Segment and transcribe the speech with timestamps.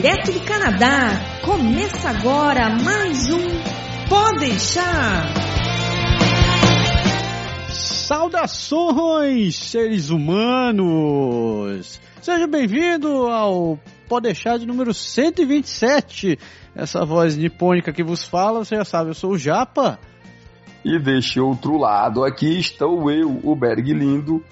[0.00, 1.40] direto do Canadá.
[1.44, 3.48] Começa agora mais um
[4.08, 5.24] Pode deixar.
[7.68, 12.00] Saudações, seres humanos!
[12.22, 13.76] Seja bem-vindo ao
[14.08, 16.38] Pode deixar de número 127.
[16.76, 19.98] Essa voz nipônica que vos fala, você já sabe, eu sou o Japa.
[20.84, 24.44] E deste outro lado aqui estou eu, o Berg Lindo,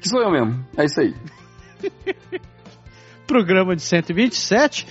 [0.00, 0.64] que sou eu mesmo.
[0.76, 1.14] É isso aí.
[3.30, 4.88] Programa de 127.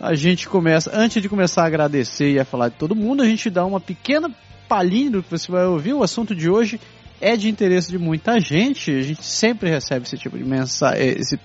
[0.00, 3.26] A gente começa, antes de começar a agradecer e a falar de todo mundo, a
[3.26, 4.34] gente dá uma pequena
[4.66, 5.92] palhinha do que você vai ouvir.
[5.92, 6.80] O assunto de hoje
[7.20, 8.90] é de interesse de muita gente.
[8.90, 11.38] A gente sempre recebe esse tipo de mensagem, esse,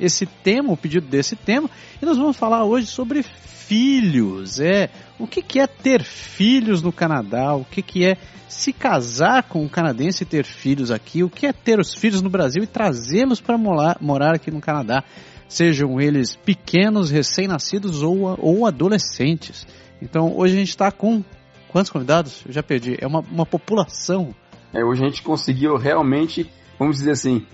[0.00, 1.70] esse tema, o pedido desse tema.
[2.02, 4.58] E nós vamos falar hoje sobre filhos.
[4.58, 7.54] É o que, que é ter filhos no Canadá?
[7.54, 8.16] O que, que é
[8.48, 11.22] se casar com um canadense e ter filhos aqui?
[11.22, 14.60] O que é ter os filhos no Brasil e trazê-los para morar, morar aqui no
[14.60, 15.04] Canadá?
[15.52, 19.66] Sejam eles pequenos, recém-nascidos ou, ou adolescentes.
[20.00, 21.22] Então hoje a gente está com
[21.68, 22.42] quantos convidados?
[22.46, 22.96] Eu já perdi.
[23.00, 24.34] É uma, uma população
[24.72, 27.46] é, hoje a gente conseguiu realmente, vamos dizer assim,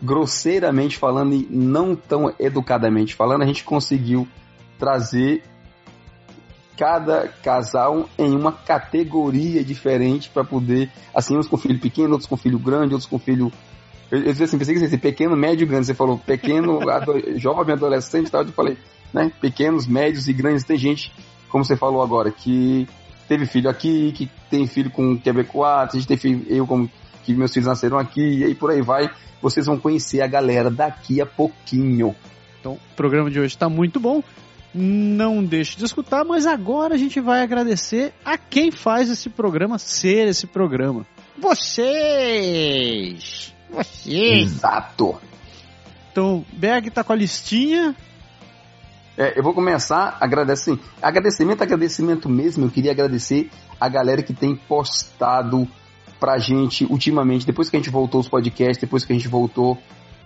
[0.00, 4.26] grosseiramente falando e não tão educadamente falando, a gente conseguiu
[4.78, 5.42] trazer
[6.78, 12.36] cada casal em uma categoria diferente para poder, assim, uns com filho pequeno, outros com
[12.36, 13.52] filho grande, outros com filho.
[14.10, 15.86] Eu, eu disse assim, pensei que você pequeno, médio, grande.
[15.86, 17.38] Você falou pequeno, ado...
[17.38, 18.42] jovem, adolescente e tal.
[18.42, 18.76] Eu falei,
[19.12, 19.30] né?
[19.40, 20.64] Pequenos, médios e grandes.
[20.64, 21.12] Tem gente,
[21.48, 22.88] como você falou agora, que
[23.28, 26.90] teve filho aqui, que tem filho com Quebecois, a gente tem filho, eu como
[27.24, 29.10] que meus filhos nasceram aqui, e aí por aí vai.
[29.40, 32.14] Vocês vão conhecer a galera daqui a pouquinho.
[32.58, 34.22] Então, o programa de hoje está muito bom.
[34.74, 39.78] Não deixe de escutar, mas agora a gente vai agradecer a quem faz esse programa
[39.78, 41.04] ser esse programa.
[41.38, 42.80] Vocês!
[44.06, 45.20] Exato!
[46.10, 47.94] Então, Berg tá com a listinha.
[49.16, 50.80] É, eu vou começar agradecendo.
[51.00, 52.64] Agradecimento, agradecimento mesmo.
[52.64, 53.50] Eu queria agradecer
[53.80, 55.68] a galera que tem postado
[56.18, 59.78] pra gente ultimamente, depois que a gente voltou os podcasts, depois que a gente voltou,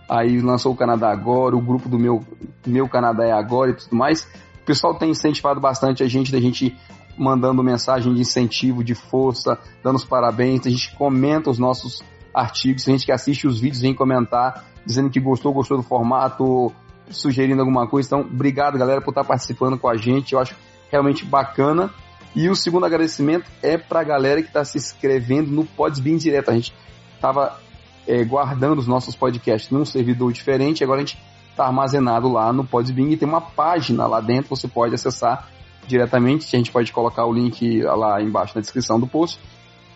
[0.08, 2.20] aí lançou o Canadá Agora, o grupo do meu,
[2.66, 4.24] meu Canadá é Agora e tudo mais.
[4.60, 6.76] O pessoal tem incentivado bastante a gente, da gente
[7.16, 12.02] mandando mensagem de incentivo, de força, dando os parabéns, a gente comenta os nossos
[12.34, 16.72] artigos, a gente que assiste os vídeos vem comentar, dizendo que gostou, gostou do formato,
[17.10, 18.08] sugerindo alguma coisa.
[18.08, 20.32] Então, obrigado, galera, por estar participando com a gente.
[20.32, 20.54] Eu acho
[20.90, 21.90] realmente bacana.
[22.34, 26.50] E o segundo agradecimento é para a galera que está se inscrevendo no Podbean direto.
[26.50, 26.74] A gente
[27.14, 27.58] estava
[28.06, 31.18] é, guardando os nossos podcasts num servidor diferente, agora a gente
[31.50, 35.48] está armazenado lá no Podbean e tem uma página lá dentro, você pode acessar
[35.86, 39.40] diretamente, a gente pode colocar o link lá embaixo na descrição do post.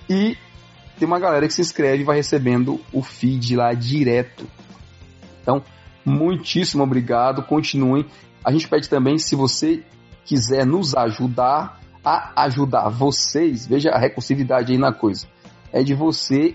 [0.08, 0.36] E
[0.98, 4.46] tem uma galera que se inscreve e vai recebendo o feed lá direto.
[5.42, 5.62] Então,
[6.08, 8.06] Muitíssimo obrigado, continuem.
[8.42, 9.84] A gente pede também, se você
[10.24, 15.26] quiser nos ajudar a ajudar vocês, veja a recursividade aí na coisa,
[15.70, 16.54] é de você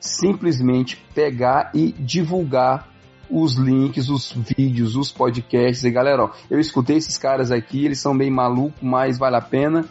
[0.00, 2.88] simplesmente pegar e divulgar
[3.30, 5.84] os links, os vídeos, os podcasts.
[5.84, 9.40] E galera, ó, eu escutei esses caras aqui, eles são bem malucos, mas vale a
[9.40, 9.84] pena.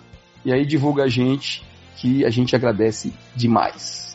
[0.44, 1.66] E aí divulga a gente,
[1.97, 4.08] que a gente agradece demais.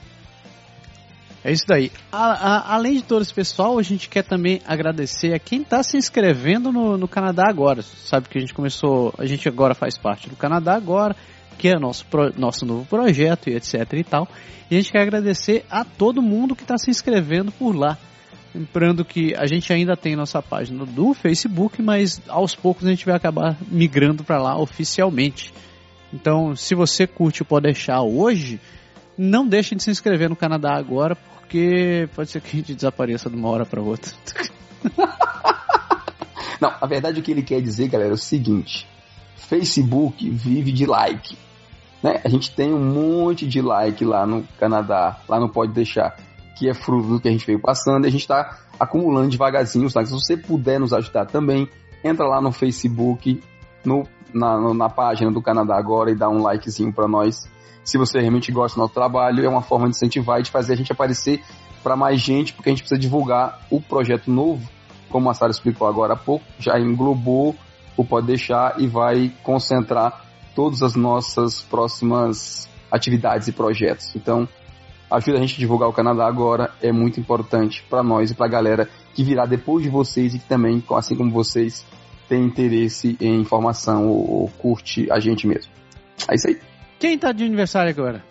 [1.45, 1.91] É isso daí.
[2.11, 5.83] A, a, além de todo esse pessoal, a gente quer também agradecer a quem está
[5.83, 7.83] se inscrevendo no, no Canadá agora.
[7.83, 11.17] Sabe que a gente começou, a gente agora faz parte do Canadá agora,
[11.59, 12.07] que é nosso,
[12.37, 14.29] nosso novo projeto e etc e tal.
[14.71, 17.99] E a gente quer agradecer a todo mundo que está se inscrevendo por lá.
[18.55, 23.05] Lembrando que a gente ainda tem nossa página do Facebook, mas aos poucos a gente
[23.05, 25.53] vai acabar migrando para lá oficialmente.
[26.13, 28.61] Então, se você curte o Deixar hoje,
[29.17, 33.31] não deixem de se inscrever no Canadá agora, porque pode ser que a gente desapareça
[33.31, 34.13] de uma hora para outra.
[36.61, 38.87] Não, a verdade o que ele quer dizer, galera, é o seguinte:
[39.37, 41.37] Facebook vive de like.
[42.03, 42.21] Né?
[42.25, 46.17] A gente tem um monte de like lá no Canadá, lá no Pode Deixar,
[46.57, 49.87] que é fruto do que a gente veio passando, e a gente está acumulando devagarzinho
[49.87, 50.13] os likes.
[50.13, 51.69] Se você puder nos ajudar também,
[52.05, 53.41] entra lá no Facebook,
[53.85, 57.49] no, na, na página do Canadá agora e dá um likezinho para nós
[57.85, 60.75] se você realmente gosta do nosso trabalho, é uma forma de incentivar e de fazer
[60.75, 61.43] a gente aparecer
[61.83, 64.69] para mais gente, porque a gente precisa divulgar o projeto novo,
[65.11, 67.57] como a Sara explicou agora há pouco, já englobou
[67.97, 70.25] o Pode Deixar e vai concentrar
[70.55, 74.15] todas as nossas próximas atividades e projetos.
[74.15, 74.49] Então,
[75.11, 78.47] ajuda a gente a divulgar o Canadá agora, é muito importante para nós e para
[78.47, 81.85] a galera que virá depois de vocês e que também, assim como vocês,
[82.33, 85.71] tem interesse em informação ou, ou curte a gente mesmo.
[86.27, 86.59] É isso aí.
[86.99, 88.25] Quem tá de aniversário agora?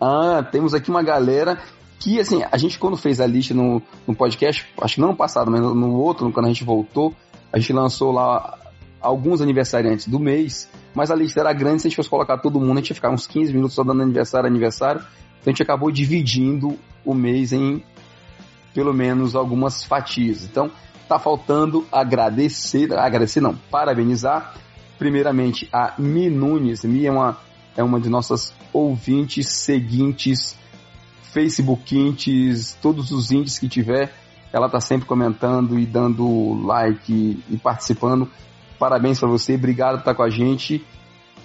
[0.00, 1.60] Ah, temos aqui uma galera
[1.98, 5.16] que, assim, a gente quando fez a lista no, no podcast, acho que não no
[5.16, 7.16] passado, mas no, no outro, quando a gente voltou,
[7.52, 8.56] A gente lançou lá
[9.00, 12.60] alguns aniversariantes do mês, mas a lista era grande, se a gente fosse colocar todo
[12.60, 15.00] mundo, a gente ia ficar uns 15 minutos só dando aniversário, aniversário.
[15.00, 17.82] Então a gente acabou dividindo o mês em
[18.72, 20.44] pelo menos algumas fatias.
[20.44, 20.70] Então,
[21.08, 24.54] tá faltando agradecer, agradecer não, parabenizar
[24.98, 26.84] primeiramente a Mi Nunes.
[26.84, 27.38] Mi é uma,
[27.76, 30.58] é uma de nossas ouvintes, seguintes,
[31.32, 34.12] Facebookintes, todos os índices que tiver,
[34.52, 38.30] ela tá sempre comentando e dando like e, e participando.
[38.78, 40.84] Parabéns para você, obrigado por estar com a gente.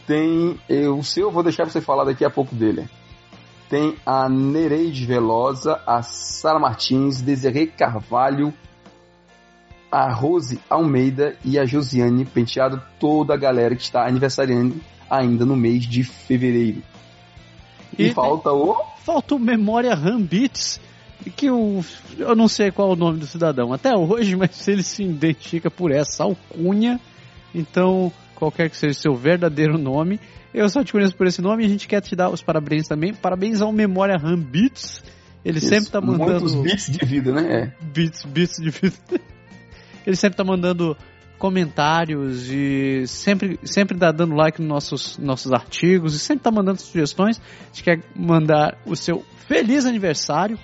[0.07, 2.89] Tem eu, o seu, eu vou deixar você falar daqui a pouco dele.
[3.69, 8.53] Tem a Nereide Velosa, a Sara Martins, Desirê Carvalho,
[9.91, 14.75] a Rose Almeida e a Josiane Penteado, toda a galera que está aniversariando
[15.09, 16.81] ainda no mês de fevereiro.
[17.97, 18.77] E, e falta o.
[19.03, 20.79] Falta o Memória Rambits,
[21.35, 21.83] que eu,
[22.17, 25.69] eu não sei qual é o nome do cidadão até hoje, mas ele se identifica
[25.69, 26.99] por essa alcunha.
[27.53, 30.19] Então, qualquer que seja seu verdadeiro nome,
[30.53, 32.87] eu só te conheço por esse nome e a gente quer te dar os parabéns
[32.87, 33.13] também.
[33.13, 35.03] Parabéns ao Memória RAM Beats.
[35.43, 36.31] Ele Isso, sempre tá mandando.
[36.31, 37.53] Muitos bits de vida, né?
[37.53, 37.83] É.
[37.83, 38.95] Bits, bits de vida.
[40.05, 40.97] Ele sempre tá mandando
[41.37, 46.79] comentários e sempre, sempre dá dando like nos nossos, nossos artigos e sempre tá mandando
[46.79, 47.39] sugestões.
[47.39, 50.59] A gente quer mandar o seu feliz aniversário.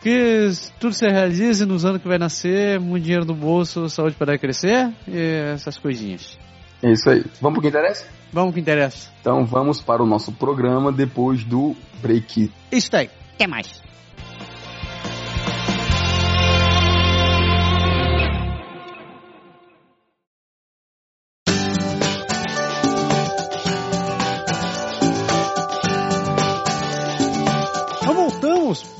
[0.00, 0.48] Que
[0.78, 4.94] tudo se realize nos anos que vai nascer, muito dinheiro no bolso, saúde para crescer
[5.08, 6.38] e essas coisinhas.
[6.80, 7.24] É isso aí.
[7.40, 8.06] Vamos pro que interessa?
[8.32, 9.10] Vamos pro que interessa.
[9.20, 12.48] Então vamos para o nosso programa depois do break.
[12.70, 13.10] Isso aí.
[13.34, 13.87] Até mais.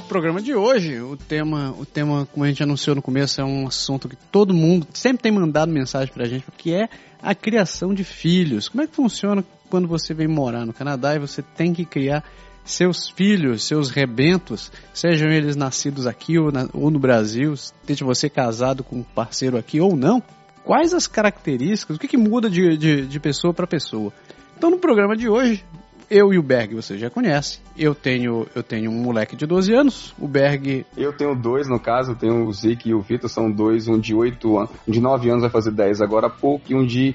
[0.08, 3.68] Programa de hoje, o tema, o tema, como a gente anunciou no começo, é um
[3.68, 6.88] assunto que todo mundo sempre tem mandado mensagem pra gente, que é
[7.22, 8.68] a criação de filhos.
[8.68, 12.24] Como é que funciona quando você vem morar no Canadá e você tem que criar
[12.64, 18.30] seus filhos, seus rebentos, sejam eles nascidos aqui ou, na, ou no Brasil, seja você
[18.30, 20.22] casado com um parceiro aqui ou não?
[20.64, 24.12] Quais as características, o que, que muda de, de, de pessoa para pessoa?
[24.56, 25.64] Então, no programa de hoje,
[26.10, 27.60] eu e o Berg você já conhece.
[27.76, 30.84] Eu tenho, eu tenho um moleque de 12 anos, o Berg.
[30.96, 33.98] Eu tenho dois, no caso, eu tenho o Zic e o Vitor, são dois, um
[33.98, 36.84] de 8 anos, um de 9 anos vai fazer 10 agora há pouco, e um
[36.84, 37.14] de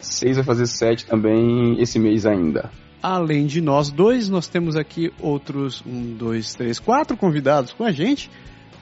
[0.00, 2.70] 6 vai fazer 7 também esse mês ainda.
[3.02, 7.92] Além de nós dois, nós temos aqui outros um, dois, três, quatro convidados com a
[7.92, 8.30] gente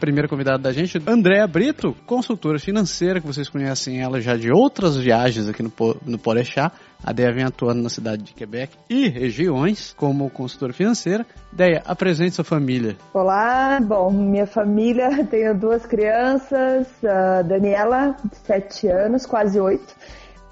[0.02, 4.96] primeira convidada da gente, Andréa Brito, consultora financeira, que vocês conhecem ela já de outras
[4.96, 5.72] viagens aqui no,
[6.04, 6.72] no Porechá.
[7.04, 11.24] A Deia vem atuando na cidade de Quebec e regiões como consultora financeira.
[11.52, 12.96] Deia, apresente sua família.
[13.14, 19.84] Olá, bom, minha família, tenho duas crianças, a Daniela, de 7 anos, quase 8,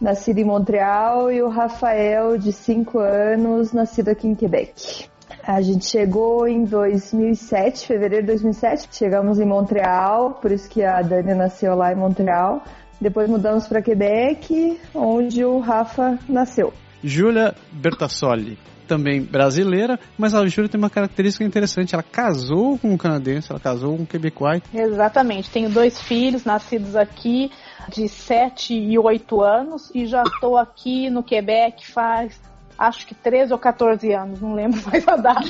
[0.00, 5.10] nascida em Montreal, e o Rafael, de 5 anos, nascido aqui em Quebec.
[5.52, 8.88] A gente chegou em 2007, fevereiro de 2007.
[8.92, 12.62] Chegamos em Montreal, por isso que a Dani nasceu lá em Montreal.
[13.00, 16.72] Depois mudamos para Quebec, onde o Rafa nasceu.
[17.02, 18.56] Júlia Bertassoli,
[18.86, 21.96] também brasileira, mas a Júlia tem uma característica interessante.
[21.96, 24.62] Ela casou com um canadense, ela casou com um quebecois.
[24.72, 25.50] Exatamente.
[25.50, 27.50] Tenho dois filhos nascidos aqui,
[27.88, 32.40] de 7 e 8 anos, e já estou aqui no Quebec faz
[32.80, 35.44] acho que 13 ou 14 anos, não lembro mais a data.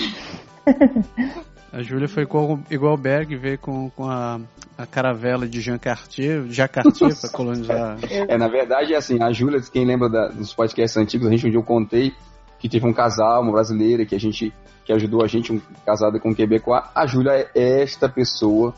[1.73, 4.41] A Júlia foi com, igual o Berg, veio com, com a,
[4.77, 7.99] a caravela de Jean Cartier, Jacques Cartier para colonizar.
[8.11, 11.47] É, na verdade, é assim, a Júlia, quem lembra da, dos podcasts antigos, a gente
[11.47, 12.13] um dia eu contei
[12.59, 14.53] que teve um casal, uma brasileira, que a gente
[14.85, 16.83] que ajudou a gente, um casado com um quebecois.
[16.93, 18.75] A Júlia é esta pessoa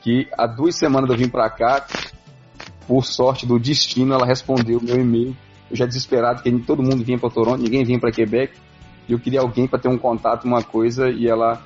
[0.00, 1.84] que há duas semanas eu vim para cá,
[2.86, 5.36] por sorte do destino, ela respondeu meu e-mail
[5.72, 8.52] eu já desesperado que todo mundo vinha para Toronto, ninguém vinha para Quebec.
[9.08, 11.60] E eu queria alguém para ter um contato, uma coisa, e ela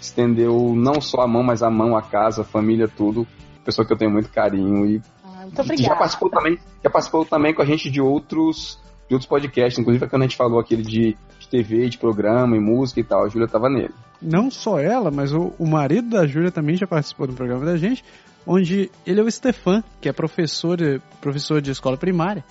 [0.00, 3.26] estendeu não só a mão, mas a mão, a casa, a família, tudo.
[3.64, 5.82] Pessoa que eu tenho muito carinho e ah, muito obrigada.
[5.82, 8.78] já participou também, já participou também com a gente de outros
[9.08, 12.60] de outros podcasts, inclusive quando a gente falou aquele de, de TV, de programa e
[12.60, 13.94] música e tal, a Júlia estava nele.
[14.20, 17.78] Não só ela, mas o, o marido da Júlia também já participou do programa da
[17.78, 18.04] gente,
[18.46, 20.78] onde ele é o Stefan, que é professor,
[21.22, 22.44] professor de escola primária.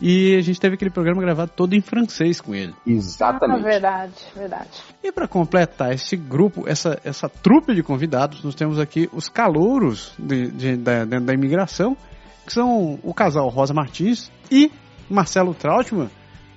[0.00, 2.74] E a gente teve aquele programa gravado todo em francês com ele.
[2.86, 3.60] Exatamente.
[3.60, 4.70] Ah, verdade, verdade.
[5.02, 10.12] E para completar esse grupo, essa, essa trupe de convidados, nós temos aqui os calouros
[10.18, 11.96] de, de, da, da imigração,
[12.44, 14.70] que são o casal Rosa Martins e
[15.08, 16.10] Marcelo Trautmann.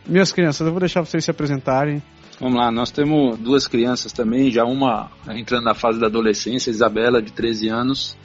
[0.05, 2.01] Minhas crianças, eu vou deixar vocês se apresentarem.
[2.39, 7.21] Vamos lá, nós temos duas crianças também, já uma entrando na fase da adolescência, Isabela,
[7.21, 8.17] de 13 anos,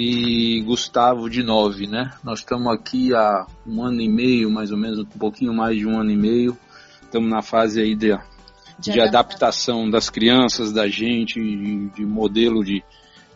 [0.00, 2.12] e Gustavo de 9, né?
[2.22, 5.84] Nós estamos aqui há um ano e meio, mais ou menos, um pouquinho mais de
[5.88, 6.56] um ano e meio.
[7.02, 8.16] Estamos na fase aí de,
[8.78, 12.84] de, de adaptação das crianças, da gente, de, de modelo de,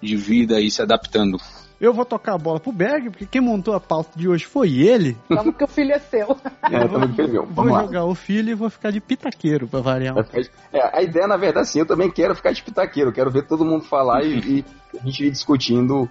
[0.00, 1.37] de vida aí se adaptando.
[1.81, 4.73] Eu vou tocar a bola pro Berg, porque quem montou a pauta de hoje foi
[4.73, 5.16] ele.
[5.28, 6.37] Vamos que o filho é seu.
[6.71, 7.45] É, também que é meu.
[7.45, 7.83] Vou Vamos lá.
[7.83, 10.14] jogar o filho e vou ficar de pitaqueiro pra variar.
[10.14, 13.33] De- É, a ideia, na verdade, sim, eu também quero ficar de pitaqueiro, eu quero
[13.33, 14.64] ver todo mundo falar e, e
[14.97, 16.09] a gente ir discutindo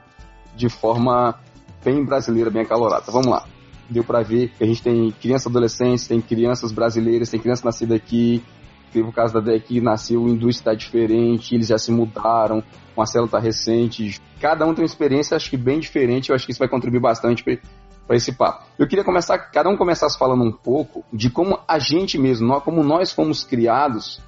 [0.56, 1.40] de forma
[1.84, 3.12] bem brasileira, bem acalorada.
[3.12, 3.46] Vamos lá.
[3.90, 7.98] Deu pra ver que a gente tem crianças adolescentes, tem crianças brasileiras, tem crianças nascidas
[7.98, 8.44] aqui.
[8.92, 12.60] Teve o caso da Dé que nasceu em duas cidades diferentes, eles já se mudaram,
[12.60, 12.64] o
[12.98, 14.20] Marcelo tá recente.
[14.40, 17.00] Cada um tem uma experiência, acho que bem diferente, eu acho que isso vai contribuir
[17.00, 18.66] bastante para esse papo.
[18.78, 22.84] Eu queria começar, cada um começasse falando um pouco de como a gente mesmo, como
[22.84, 24.22] nós fomos criados,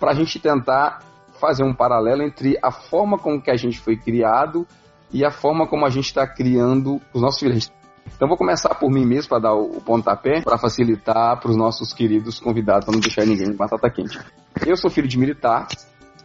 [0.00, 0.98] para a gente tentar
[1.40, 4.66] fazer um paralelo entre a forma como que a gente foi criado
[5.12, 7.72] e a forma como a gente está criando os nossos filhos.
[8.16, 11.92] Então vou começar por mim mesmo para dar o pontapé, para facilitar para os nossos
[11.92, 14.18] queridos convidados, para não deixar ninguém de batata quente.
[14.66, 15.68] Eu sou filho de militar,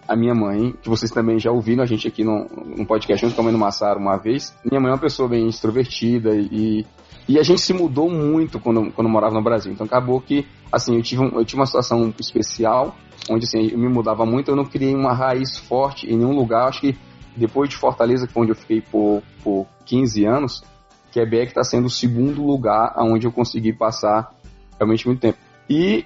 [0.07, 3.35] a minha mãe, que vocês também já ouviram a gente aqui no, no podcast junto
[3.35, 3.55] com a mãe
[3.97, 4.55] uma vez.
[4.63, 6.85] Minha mãe é uma pessoa bem extrovertida e,
[7.27, 9.71] e a gente se mudou muito quando, quando morava no Brasil.
[9.71, 12.95] Então acabou que, assim, eu tive, um- eu tive uma situação especial,
[13.29, 16.67] onde assim, eu me mudava muito, eu não criei uma raiz forte em nenhum lugar.
[16.67, 16.95] Acho que
[17.35, 20.63] depois de Fortaleza, foi onde eu fiquei por, por 15 anos,
[21.11, 24.33] Quebec está sendo o segundo lugar onde eu consegui passar
[24.77, 25.37] realmente muito tempo.
[25.69, 26.05] E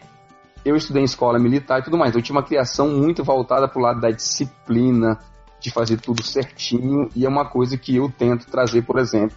[0.64, 2.12] eu estudei em escola militar e tudo mais.
[2.12, 5.18] Então, eu tinha uma criação muito voltada para o lado da disciplina,
[5.60, 9.36] de fazer tudo certinho, e é uma coisa que eu tento trazer, por exemplo,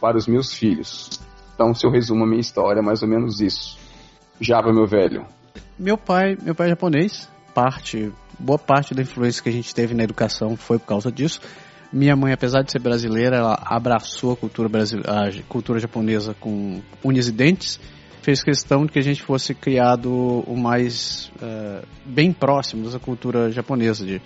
[0.00, 1.20] para os meus filhos.
[1.54, 3.78] Então, se eu resumo a minha história, é mais ou menos isso.
[4.40, 5.24] Java, meu velho.
[5.78, 8.12] Meu pai, meu pai é japonês, parte,
[8.42, 11.40] boa parte da influência que a gente teve na educação foi por causa disso.
[11.92, 16.80] Minha mãe, apesar de ser brasileira, ela abraçou a cultura, brasile- a cultura japonesa com
[17.04, 17.78] unhas e dentes.
[18.22, 20.10] Fez questão de que a gente fosse criado
[20.46, 24.22] o mais eh, bem próximo da cultura japonesa, de,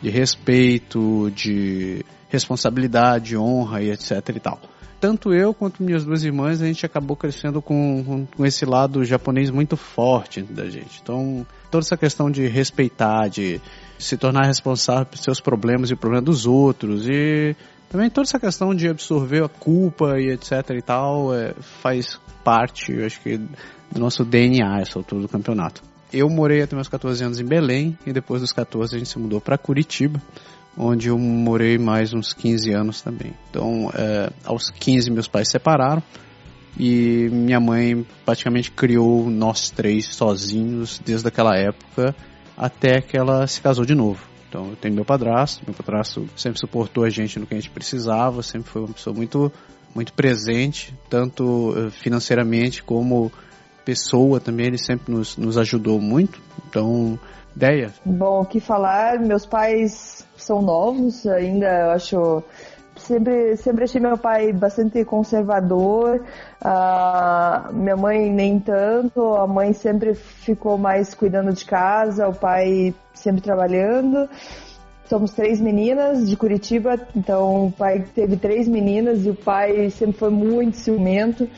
[0.00, 4.60] de respeito, de responsabilidade, honra e etc e tal.
[5.00, 9.04] Tanto eu quanto minhas duas irmãs, a gente acabou crescendo com, com, com esse lado
[9.04, 11.00] japonês muito forte da gente.
[11.02, 13.60] Então, toda essa questão de respeitar, de
[13.98, 17.56] se tornar responsável pelos seus problemas e problemas dos outros, e
[17.90, 22.92] também toda essa questão de absorver a culpa e etc e tal, é, faz parte,
[22.92, 25.82] eu acho que, do nosso DNA essa altura do campeonato.
[26.12, 29.18] Eu morei até meus 14 anos em Belém, e depois dos 14 a gente se
[29.18, 30.20] mudou para Curitiba
[30.78, 33.32] onde eu morei mais uns 15 anos também.
[33.50, 36.02] Então, é, aos 15 meus pais se separaram
[36.76, 42.14] e minha mãe praticamente criou nós três sozinhos desde aquela época
[42.56, 44.26] até que ela se casou de novo.
[44.48, 47.70] Então, eu tenho meu padrasto, meu padrasto sempre suportou a gente no que a gente
[47.70, 49.52] precisava, sempre foi uma pessoa muito
[49.94, 53.32] muito presente, tanto eh, financeiramente como
[53.84, 56.40] pessoa também, ele sempre nos, nos ajudou muito.
[56.68, 57.18] Então,
[57.56, 59.18] ideia, Bom, o que falar?
[59.18, 62.42] Meus pais são novos ainda, eu acho.
[63.08, 66.22] Sempre, sempre achei meu pai bastante conservador,
[66.60, 72.94] ah, minha mãe nem tanto, a mãe sempre ficou mais cuidando de casa, o pai
[73.14, 74.28] sempre trabalhando.
[75.06, 80.18] Somos três meninas de Curitiba, então o pai teve três meninas e o pai sempre
[80.18, 81.48] foi muito ciumento.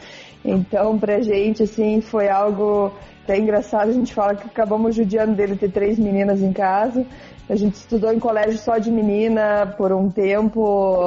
[0.45, 2.93] Então, pra gente, assim, foi algo
[3.25, 3.91] até engraçado.
[3.91, 7.05] A gente fala que acabamos judiando dele ter três meninas em casa.
[7.51, 11.03] A gente estudou em colégio só de menina por um tempo,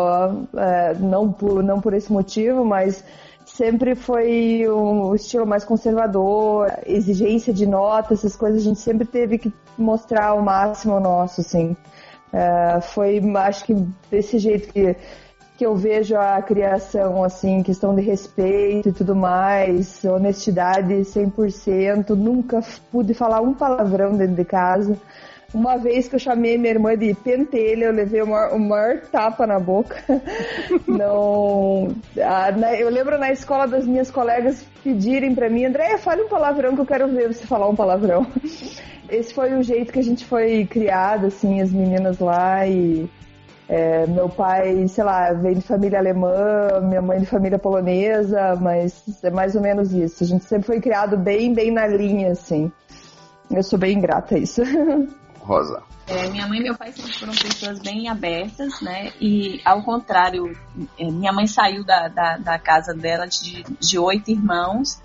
[0.57, 3.01] é, não, por, não por esse motivo, mas
[3.45, 9.37] sempre foi um estilo mais conservador, exigência de nota, essas coisas a gente sempre teve
[9.37, 11.77] que mostrar o máximo nosso, assim.
[12.33, 13.73] É, foi, acho que
[14.11, 14.97] desse jeito que,
[15.57, 22.59] que eu vejo a criação, assim, questão de respeito e tudo mais, honestidade 100%, nunca
[22.91, 24.97] pude falar um palavrão dentro de casa.
[25.53, 29.01] Uma vez que eu chamei minha irmã de pentelha, eu levei o maior, o maior
[29.11, 29.95] tapa na boca.
[30.87, 31.95] Não.
[32.57, 36.73] na- eu lembro na escola das minhas colegas pedirem pra mim, Andréia, fale um palavrão
[36.75, 38.25] que eu quero ver você falar um palavrão.
[39.09, 43.07] Esse foi o jeito que a gente foi criado, assim, as meninas lá e.
[43.69, 49.03] é, meu pai, sei lá, vem de família alemã, minha mãe de família polonesa, mas
[49.23, 50.23] é mais ou menos isso.
[50.23, 52.71] A gente sempre foi criado bem, bem na linha, assim.
[53.51, 54.61] Eu sou bem grata a isso.
[55.43, 55.83] Rosa.
[56.07, 59.13] É, minha mãe e meu pai sempre foram pessoas bem abertas, né?
[59.21, 60.57] E ao contrário,
[60.99, 65.01] é, minha mãe saiu da, da, da casa dela de, de oito irmãos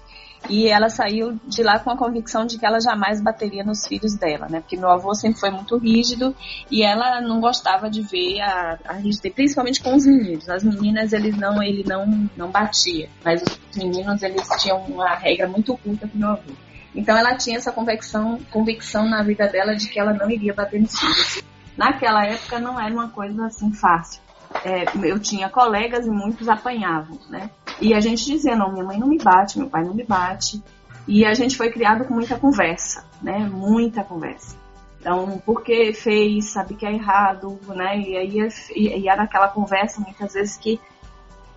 [0.49, 4.15] E ela saiu de lá com a convicção de que ela jamais bateria nos filhos
[4.17, 4.61] dela, né?
[4.61, 6.35] Porque meu avô sempre foi muito rígido
[6.71, 10.49] e ela não gostava de ver a, a rigidez, principalmente com os meninos.
[10.49, 15.49] As meninas ele não ele não não batia, mas os meninos eles tinham uma regra
[15.49, 16.53] muito curta com meu avô.
[16.95, 20.81] Então ela tinha essa convicção, convicção na vida dela de que ela não iria bater
[20.81, 21.43] nos filhos.
[21.77, 24.21] Naquela época não era uma coisa assim fácil.
[24.65, 27.51] É, eu tinha colegas e muitos apanhavam, né?
[27.81, 30.63] E a gente dizia, não, minha mãe não me bate, meu pai não me bate.
[31.07, 33.39] E a gente foi criado com muita conversa, né?
[33.39, 34.57] Muita conversa.
[35.01, 37.99] Então, porque fez, sabe que é errado, né?
[37.99, 40.81] E aí e, era aquela conversa muitas vezes que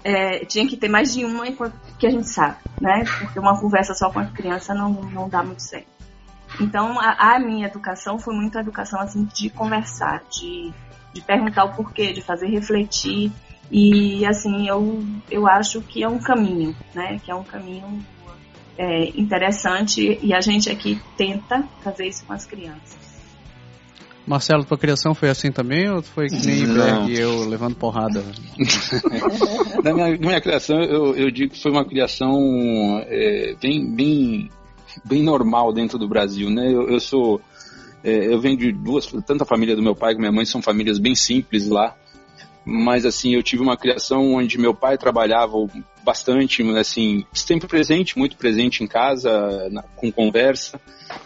[0.04, 1.46] é, tinha que ter mais de uma
[2.00, 3.04] que a gente sabe, né?
[3.20, 5.88] Porque uma conversa só com a criança não, não dá muito certo.
[6.60, 10.72] Então, a, a minha educação foi muito a educação assim de conversar, de,
[11.14, 13.32] de perguntar o porquê, de fazer refletir.
[13.70, 17.20] E assim, eu, eu acho que é um caminho, né?
[17.24, 18.04] Que é um caminho
[18.78, 23.01] é, interessante e a gente aqui tenta fazer isso com as crianças.
[24.26, 28.24] Marcelo, tua criação foi assim também ou foi que nem Berg e eu levando porrada?
[29.84, 32.38] na, minha, minha criação, eu, eu digo que foi uma criação
[33.08, 34.50] é, bem, bem,
[35.04, 36.72] bem normal dentro do Brasil, né?
[36.72, 37.42] Eu, eu sou,
[38.04, 40.62] é, eu venho de duas, tanto a família do meu pai como minha mãe são
[40.62, 41.96] famílias bem simples lá,
[42.64, 45.58] mas assim, eu tive uma criação onde meu pai trabalhava
[46.04, 50.80] bastante, assim, sempre presente, muito presente em casa, na, com conversa,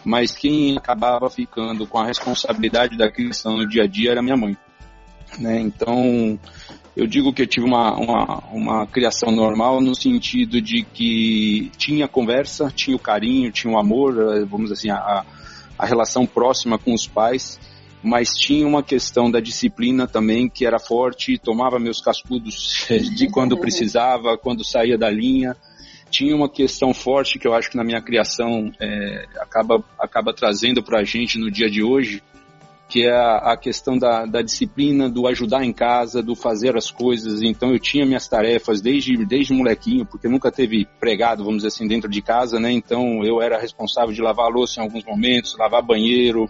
[0.04, 4.36] mas quem acabava ficando com a responsabilidade da criação no dia a dia era minha
[4.36, 4.56] mãe.
[5.38, 5.60] Né?
[5.60, 6.38] Então,
[6.96, 12.08] eu digo que eu tive uma, uma, uma criação normal no sentido de que tinha
[12.08, 15.24] conversa, tinha o carinho, tinha o amor, eh, vamos assim, a,
[15.78, 17.58] a relação próxima com os pais,
[18.06, 22.86] mas tinha uma questão da disciplina também que era forte, tomava meus cascudos
[23.16, 25.56] de quando precisava, quando saía da linha.
[26.08, 30.84] Tinha uma questão forte que eu acho que na minha criação é, acaba, acaba trazendo
[30.84, 32.22] para a gente no dia de hoje,
[32.88, 36.92] que é a, a questão da, da, disciplina, do ajudar em casa, do fazer as
[36.92, 37.42] coisas.
[37.42, 41.88] Então eu tinha minhas tarefas desde, desde molequinho, porque nunca teve pregado, vamos dizer assim,
[41.88, 42.70] dentro de casa, né?
[42.70, 46.48] Então eu era responsável de lavar a louça em alguns momentos, lavar banheiro,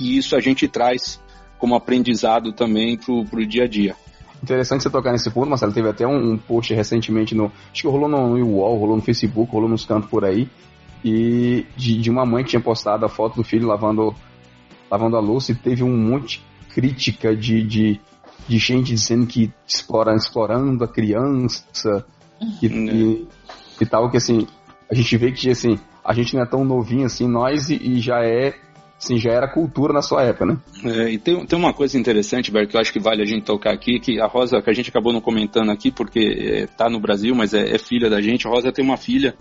[0.00, 1.20] e isso a gente traz
[1.58, 3.94] como aprendizado também para o dia a dia.
[4.42, 5.72] Interessante você tocar nesse ponto, Marcelo.
[5.72, 7.52] Teve até um, um post recentemente no.
[7.70, 10.48] Acho que rolou no, no UOL, rolou no Facebook, rolou nos cantos por aí.
[11.04, 14.14] E de, de, uma mãe que tinha postado a foto do filho lavando,
[14.90, 18.00] lavando a louça e teve um monte de crítica de, de,
[18.48, 22.06] de gente dizendo que explora, explorando a criança
[22.62, 23.28] e, e,
[23.80, 24.46] e, tal, que assim,
[24.90, 28.00] a gente vê que assim, a gente não é tão novinho assim, nós, e, e
[28.00, 28.54] já é
[29.00, 30.58] Sim, já era cultura na sua época, né?
[30.84, 33.44] É, e tem, tem uma coisa interessante, Bert, que eu acho que vale a gente
[33.44, 36.90] tocar aqui, que a Rosa, que a gente acabou não comentando aqui, porque é, tá
[36.90, 38.46] no Brasil, mas é, é, filha da gente.
[38.46, 39.34] A Rosa tem uma filha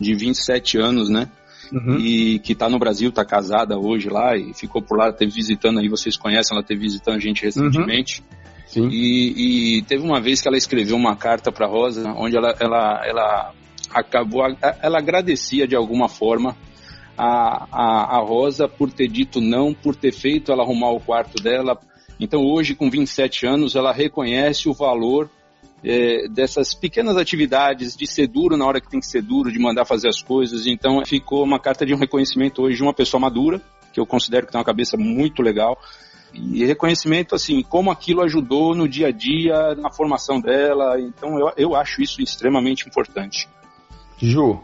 [0.00, 1.30] de 27 anos, né?
[1.72, 1.98] Uhum.
[2.00, 5.78] E que tá no Brasil, tá casada hoje lá e ficou por lá, teve visitando
[5.78, 8.22] aí, vocês conhecem, ela teve visitando a gente recentemente.
[8.22, 8.46] Uhum.
[8.66, 8.88] Sim.
[8.88, 13.02] E, e, teve uma vez que ela escreveu uma carta para Rosa, onde ela, ela,
[13.06, 13.52] ela
[13.94, 14.42] acabou,
[14.82, 16.56] ela agradecia de alguma forma
[17.16, 21.42] a, a, a Rosa por ter dito não, por ter feito ela arrumar o quarto
[21.42, 21.78] dela.
[22.18, 25.30] Então hoje, com 27 anos, ela reconhece o valor
[25.84, 29.58] é, dessas pequenas atividades de ser duro na hora que tem que ser duro, de
[29.58, 30.66] mandar fazer as coisas.
[30.66, 33.60] Então ficou uma carta de um reconhecimento hoje de uma pessoa madura,
[33.92, 35.78] que eu considero que tem uma cabeça muito legal.
[36.34, 41.00] E reconhecimento, assim, como aquilo ajudou no dia a dia, na formação dela.
[41.00, 43.48] Então eu, eu acho isso extremamente importante.
[44.18, 44.60] Ju,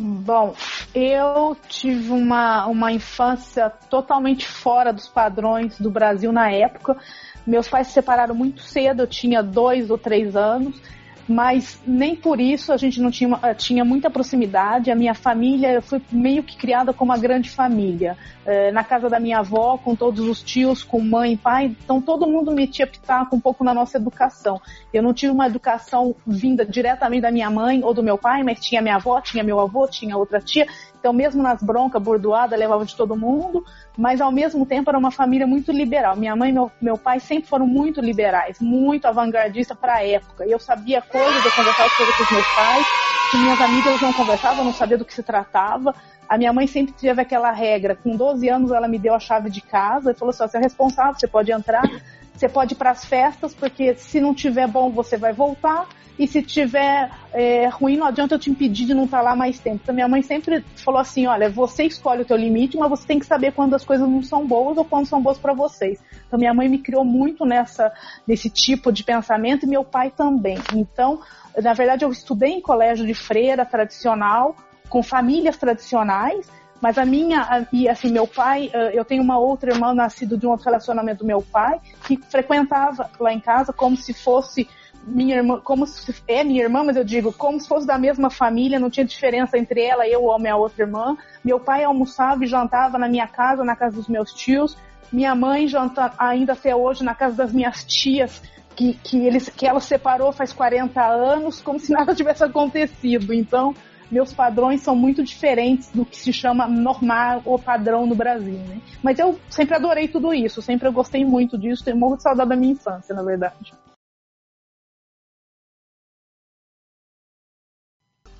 [0.00, 0.54] Bom,
[0.94, 6.96] eu tive uma, uma infância totalmente fora dos padrões do Brasil na época.
[7.44, 10.80] Meus pais se separaram muito cedo, eu tinha dois ou três anos
[11.28, 14.90] mas nem por isso a gente não tinha, eh, tinha muita proximidade.
[14.90, 18.16] A minha família, fui meio que criada como uma grande família.
[18.46, 22.00] É, na casa da minha avó, com todos os tios, com mãe e pai, então
[22.00, 24.58] todo mundo metia pitaco um pouco na nossa educação.
[24.90, 28.58] Eu não tive uma educação vinda diretamente da minha mãe ou do meu pai, mas
[28.60, 30.66] tinha minha avó, tinha meu avô, tinha outra tia.
[31.08, 33.64] Então, mesmo nas broncas, bordoada, levava de todo mundo,
[33.96, 36.14] mas ao mesmo tempo era uma família muito liberal.
[36.14, 40.44] Minha mãe e meu, meu pai sempre foram muito liberais, muito avant-gardistas para a época.
[40.44, 42.92] E eu sabia coisas, eu conversava coisas com os meus pais,
[43.26, 45.94] que minhas amigas não conversavam, não sabia do que se tratava.
[46.28, 47.96] A minha mãe sempre teve aquela regra.
[47.96, 50.60] Com 12 anos, ela me deu a chave de casa e falou assim: você é
[50.60, 51.90] responsável, você pode entrar,
[52.34, 56.26] você pode ir para as festas, porque se não tiver bom, você vai voltar e
[56.26, 59.80] se tiver é, ruim, não adianta eu te impedir de não estar lá mais tempo.
[59.82, 63.18] Então, minha mãe sempre falou assim: olha, você escolhe o teu limite, mas você tem
[63.18, 66.02] que saber quando as coisas não são boas ou quando são boas para vocês.
[66.26, 67.92] Então, minha mãe me criou muito nessa,
[68.26, 70.58] nesse tipo de pensamento e meu pai também.
[70.74, 71.20] Então,
[71.62, 74.56] na verdade, eu estudei em colégio de freira tradicional,
[74.88, 76.50] com famílias tradicionais,
[76.80, 80.50] mas a minha, e assim, meu pai, eu tenho uma outra irmã nascida de um
[80.50, 84.68] outro relacionamento do meu pai, que frequentava lá em casa como se fosse
[85.08, 88.30] minha irmã, como se é minha irmã, mas eu digo, como se fosse da mesma
[88.30, 91.16] família, não tinha diferença entre ela, eu ou a minha outra irmã.
[91.44, 94.76] Meu pai almoçava e jantava na minha casa, na casa dos meus tios.
[95.12, 98.42] Minha mãe janta ainda até hoje na casa das minhas tias,
[98.76, 103.32] que, que, eles, que ela separou faz 40 anos, como se nada tivesse acontecido.
[103.32, 103.74] Então,
[104.10, 108.80] meus padrões são muito diferentes do que se chama normal ou padrão no Brasil, né?
[109.02, 112.72] Mas eu sempre adorei tudo isso, sempre gostei muito disso, tenho muito saudade da minha
[112.72, 113.72] infância, na verdade.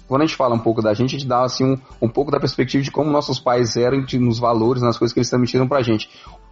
[0.08, 2.30] Quando a gente fala um pouco da gente, a gente dá assim, um, um pouco
[2.30, 5.68] da perspectiva de como nossos pais eram de, nos valores, nas coisas que eles transmitiram
[5.68, 6.08] pra gente.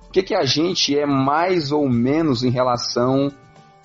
[0.09, 3.33] O que, que a gente é mais ou menos em relação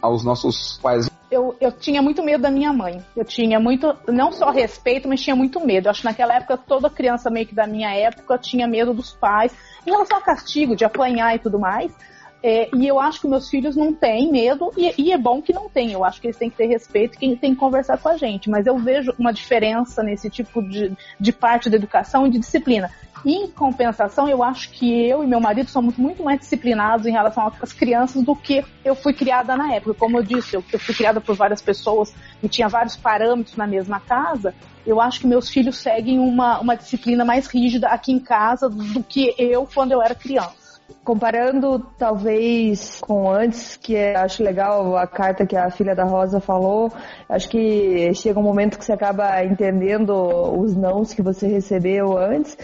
[0.01, 1.10] aos nossos pais?
[1.31, 3.01] eu, eu tinha muito medo da minha mãe.
[3.15, 5.88] Eu tinha muito, não só respeito, mas tinha muito medo.
[5.88, 9.13] Eu acho que naquela época, toda criança meio que da minha época tinha medo dos
[9.13, 9.55] pais,
[9.88, 11.95] em relação ao castigo, de apanhar e tudo mais.
[12.43, 15.54] É, e eu acho que meus filhos não têm medo, e, e, é bom que
[15.54, 15.91] não tem.
[15.91, 18.49] Eu acho que eles têm que ter respeito e têm que conversar com a gente.
[18.49, 22.89] Mas eu vejo uma diferença nesse tipo de, de parte da educação e de disciplina.
[23.23, 27.51] Em compensação, eu acho que eu e meu marido somos muito mais disciplinados em relação
[27.62, 29.93] às crianças do que eu fui criada na época.
[29.93, 33.67] Como eu disse, eu, eu fui criada por várias pessoas e tinha vários parâmetros na
[33.67, 34.56] mesma casa.
[34.84, 39.04] Eu acho que meus filhos seguem uma, uma disciplina mais rígida aqui em casa do
[39.04, 40.61] que eu quando eu era criança.
[41.04, 46.39] Comparando talvez com antes, que é, acho legal a carta que a filha da Rosa
[46.39, 46.91] falou,
[47.27, 50.12] acho que chega um momento que você acaba entendendo
[50.58, 52.58] os nãos que você recebeu antes.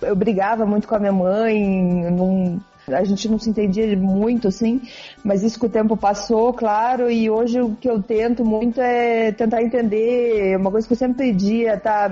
[0.00, 4.80] Eu brigava muito com a minha mãe, não, a gente não se entendia muito, assim,
[5.22, 9.32] mas isso com o tempo passou, claro, e hoje o que eu tento muito é
[9.32, 12.10] tentar entender, uma coisa que eu sempre pedia, tá,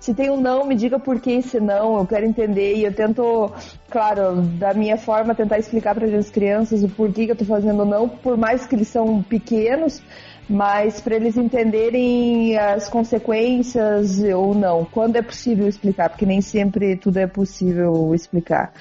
[0.00, 2.92] se tem um não, me diga por que esse não, eu quero entender, e eu
[2.92, 3.52] tento,
[3.88, 7.84] claro, da minha forma, tentar explicar para as crianças o porquê que eu tô fazendo
[7.84, 10.02] não, por mais que eles são pequenos,
[10.50, 16.96] mas para eles entenderem as consequências ou não, quando é possível explicar, porque nem sempre
[16.96, 18.72] tudo é possível explicar.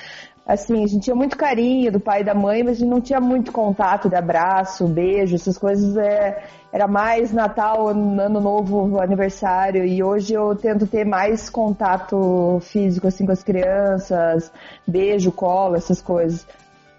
[0.49, 2.99] Assim, a gente tinha muito carinho do pai e da mãe, mas a gente não
[2.99, 5.95] tinha muito contato de abraço, beijo, essas coisas.
[5.95, 6.41] É,
[6.73, 13.27] era mais Natal, Ano Novo, aniversário, e hoje eu tento ter mais contato físico assim
[13.27, 14.51] com as crianças,
[14.87, 16.47] beijo, colo, essas coisas.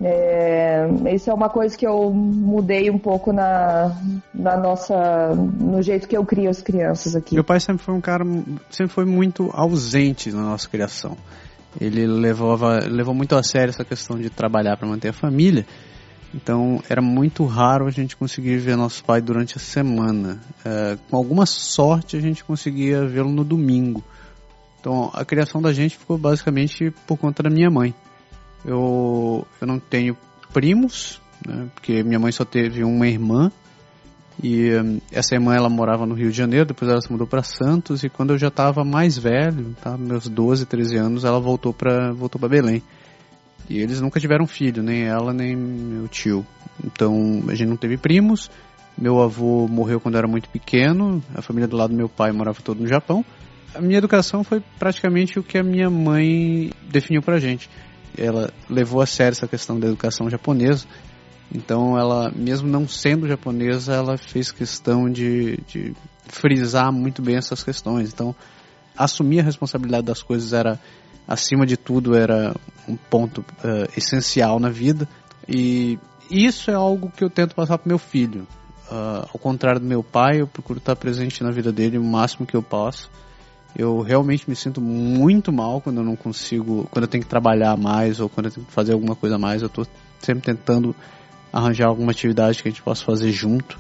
[0.01, 3.97] É, isso é uma coisa que eu mudei um pouco na,
[4.33, 7.35] na nossa, no jeito que eu crio as crianças aqui.
[7.35, 8.25] Meu pai sempre foi um cara,
[8.71, 11.17] sempre foi muito ausente na nossa criação.
[11.79, 15.67] Ele levava, levou muito a sério essa questão de trabalhar para manter a família.
[16.35, 20.41] Então era muito raro a gente conseguir ver nosso pai durante a semana.
[20.65, 24.03] É, com alguma sorte a gente conseguia vê-lo no domingo.
[24.81, 27.95] Então a criação da gente ficou basicamente por conta da minha mãe.
[28.65, 30.17] Eu, eu não tenho
[30.53, 33.51] primos, né, porque minha mãe só teve uma irmã.
[34.43, 37.43] E um, essa irmã ela morava no Rio de Janeiro, depois ela se mudou para
[37.43, 38.03] Santos.
[38.03, 42.13] E quando eu já estava mais velho, tá, meus 12, 13 anos, ela voltou para
[42.13, 42.83] voltou para Belém.
[43.69, 46.45] E eles nunca tiveram filho, nem ela nem meu tio.
[46.85, 48.51] Então a gente não teve primos.
[48.99, 51.23] Meu avô morreu quando eu era muito pequeno.
[51.35, 53.25] A família do lado do meu pai morava todo no Japão.
[53.75, 57.71] A minha educação foi praticamente o que a minha mãe definiu pra gente
[58.17, 60.87] ela levou a sério essa questão da educação japonesa.
[61.53, 65.95] Então, ela, mesmo não sendo japonesa, ela fez questão de, de
[66.29, 68.13] frisar muito bem essas questões.
[68.13, 68.35] Então,
[68.97, 70.79] assumir a responsabilidade das coisas era,
[71.27, 72.55] acima de tudo, era
[72.89, 75.09] um ponto uh, essencial na vida.
[75.49, 75.99] E
[76.31, 78.47] isso é algo que eu tento passar para meu filho.
[78.91, 82.47] Uh, ao contrário do meu pai, eu procuro estar presente na vida dele o máximo
[82.47, 83.11] que eu posso.
[83.77, 87.77] Eu realmente me sinto muito mal quando eu não consigo, quando eu tenho que trabalhar
[87.77, 89.63] mais ou quando eu tenho que fazer alguma coisa a mais.
[89.63, 89.87] Eu estou
[90.21, 90.95] sempre tentando
[91.53, 93.79] arranjar alguma atividade que a gente possa fazer junto.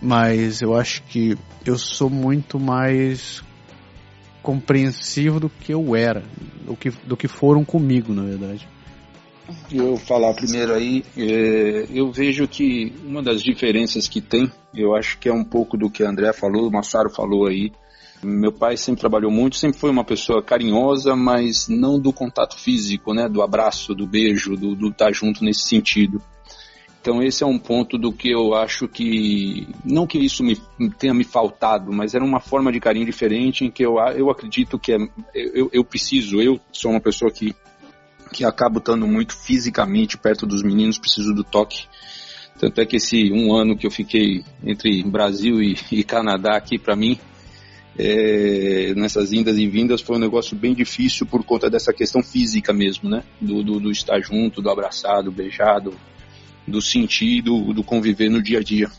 [0.00, 3.42] Mas eu acho que eu sou muito mais
[4.42, 6.24] compreensivo do que eu era,
[6.66, 8.68] do que, do que foram comigo, na verdade.
[9.70, 15.18] Eu falar primeiro aí, é, eu vejo que uma das diferenças que tem, eu acho
[15.18, 17.72] que é um pouco do que a André falou, o Massaro falou aí.
[18.24, 23.12] Meu pai sempre trabalhou muito, sempre foi uma pessoa carinhosa, mas não do contato físico,
[23.12, 26.22] né, do abraço, do beijo, do, estar junto nesse sentido.
[27.00, 30.56] Então esse é um ponto do que eu acho que não que isso me,
[30.98, 34.78] tenha me faltado, mas era uma forma de carinho diferente em que eu, eu acredito
[34.78, 34.98] que é,
[35.34, 37.52] eu, eu preciso, eu sou uma pessoa que
[38.32, 41.84] que acabo estando muito fisicamente perto dos meninos, preciso do toque.
[42.58, 46.78] Tanto é que esse um ano que eu fiquei entre Brasil e, e Canadá aqui
[46.78, 47.18] para mim
[47.98, 52.72] é, nessas indas e vindas foi um negócio bem difícil por conta dessa questão física
[52.72, 53.22] mesmo, né?
[53.40, 55.94] Do, do, do estar junto, do abraçado, beijado,
[56.66, 58.90] do sentir, do, do conviver no dia a dia.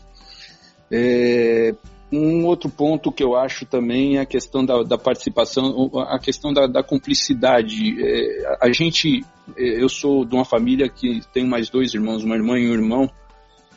[0.90, 1.74] É,
[2.12, 6.52] um outro ponto que eu acho também é a questão da, da participação, a questão
[6.52, 7.96] da, da cumplicidade.
[8.00, 9.24] É, a gente,
[9.56, 12.74] é, eu sou de uma família que tem mais dois irmãos, uma irmã e um
[12.74, 13.10] irmão,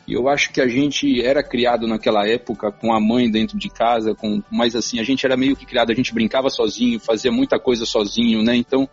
[0.08, 3.68] e eu acho que a gente era criado naquela época com a mãe dentro de
[3.68, 7.30] casa, com, mas assim, a gente era meio que criado, a gente brincava sozinho, fazia
[7.30, 8.56] muita coisa sozinho, né?
[8.56, 8.88] Então,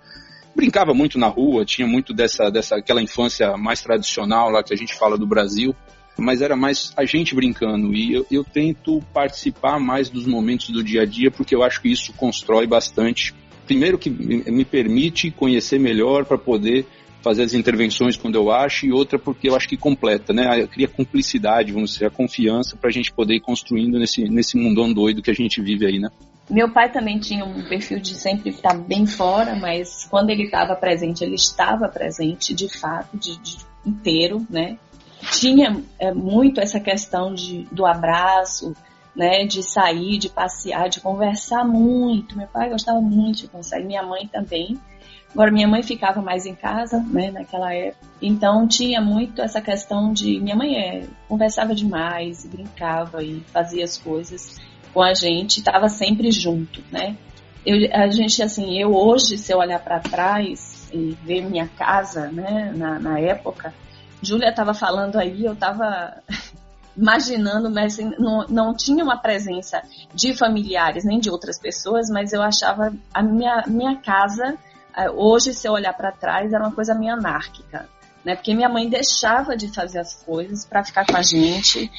[0.53, 4.77] brincava muito na rua, tinha muito dessa, dessa aquela infância mais tradicional lá que a
[4.77, 5.73] gente fala do Brasil,
[6.17, 7.93] mas era mais a gente brincando.
[7.93, 11.81] E eu, eu tento participar mais dos momentos do dia a dia, porque eu acho
[11.81, 13.33] que isso constrói bastante.
[13.65, 16.85] Primeiro que me permite conhecer melhor para poder
[17.25, 20.67] fazer as intervenções quando eu acho, e outra porque eu acho que completa, né?
[20.67, 24.93] Cria cumplicidade, vamos dizer, a confiança para a gente poder ir construindo nesse, nesse mundão
[24.93, 26.09] doido que a gente vive aí, né?
[26.47, 30.75] Meu pai também tinha um perfil de sempre estar bem fora, mas quando ele estava
[30.75, 34.77] presente, ele estava presente de fato, de, de inteiro, né?
[35.31, 38.75] Tinha é, muito essa questão de, do abraço,
[39.15, 39.45] né?
[39.45, 42.37] De sair, de passear, de conversar muito.
[42.37, 44.77] Meu pai gostava muito de conversar, minha mãe também.
[45.35, 48.07] Agora, minha mãe ficava mais em casa, né, naquela época.
[48.21, 50.39] Então, tinha muito essa questão de.
[50.39, 54.57] Minha mãe é, conversava demais, brincava e fazia as coisas
[54.93, 57.17] com a gente, estava sempre junto, né.
[57.65, 62.31] Eu, a gente, assim, eu hoje, se eu olhar para trás e ver minha casa,
[62.31, 63.73] né, na, na época,
[64.21, 66.15] Júlia estava falando aí, eu estava
[66.95, 72.31] imaginando, mas assim, não, não tinha uma presença de familiares nem de outras pessoas, mas
[72.31, 74.57] eu achava a minha, minha casa
[75.13, 77.89] hoje, se eu olhar para trás, era uma coisa meio anárquica,
[78.23, 78.35] né?
[78.35, 81.91] Porque minha mãe deixava de fazer as coisas para ficar com a gente.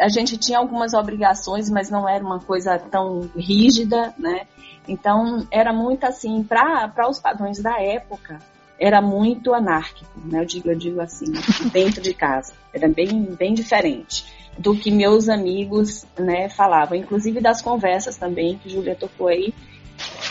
[0.00, 4.46] A gente tinha algumas obrigações, mas não era uma coisa tão rígida, né?
[4.88, 8.38] Então, era muito assim, para os padrões da época,
[8.78, 10.40] era muito anárquico, né?
[10.40, 11.26] Eu digo, eu digo assim,
[11.72, 12.52] dentro de casa.
[12.72, 14.26] Era bem, bem diferente
[14.58, 16.96] do que meus amigos, né, falavam.
[16.96, 19.54] Inclusive das conversas também, que Júlia tocou aí,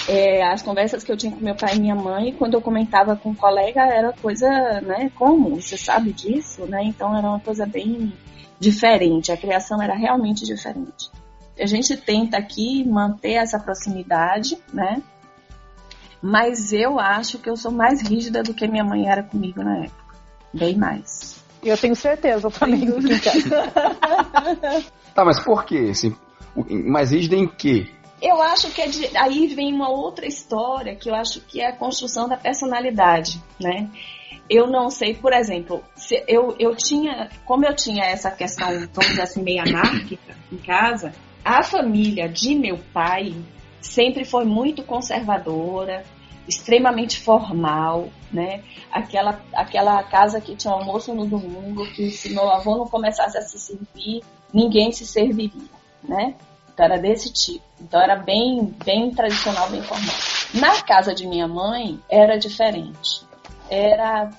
[0.08, 3.16] é, as conversas que eu tinha com meu pai e minha mãe, quando eu comentava
[3.16, 4.48] com um colega, era coisa,
[4.82, 5.62] né, como?
[5.62, 6.84] Você sabe disso, né?
[6.84, 8.14] Então era uma coisa bem
[8.60, 11.10] diferente, a criação era realmente diferente.
[11.60, 15.02] A gente tenta aqui manter essa proximidade, né?
[16.22, 19.80] Mas eu acho que eu sou mais rígida do que minha mãe era comigo na
[19.80, 20.16] época.
[20.54, 21.44] Bem mais.
[21.62, 22.86] Eu tenho certeza também.
[25.14, 25.90] tá, mas por quê?
[25.92, 26.16] Assim,
[26.86, 27.90] mais rígida em quê?
[28.24, 31.68] Eu acho que é de, aí vem uma outra história que eu acho que é
[31.68, 33.90] a construção da personalidade, né?
[34.50, 39.10] Eu não sei, por exemplo, se eu, eu tinha, como eu tinha essa questão, vamos
[39.10, 43.36] dizer assim, meio anárquica em casa, a família de meu pai
[43.82, 46.06] sempre foi muito conservadora,
[46.48, 48.64] extremamente formal, né?
[48.90, 53.42] Aquela, aquela casa que tinha almoço no domingo, que se meu avô não começasse a
[53.42, 55.70] se servir, ninguém se serviria,
[56.02, 56.36] né?
[56.74, 57.64] Então era desse tipo.
[57.80, 60.16] Então era bem, bem tradicional, bem formal.
[60.54, 63.26] Na casa de minha mãe era diferente.
[63.70, 64.30] Era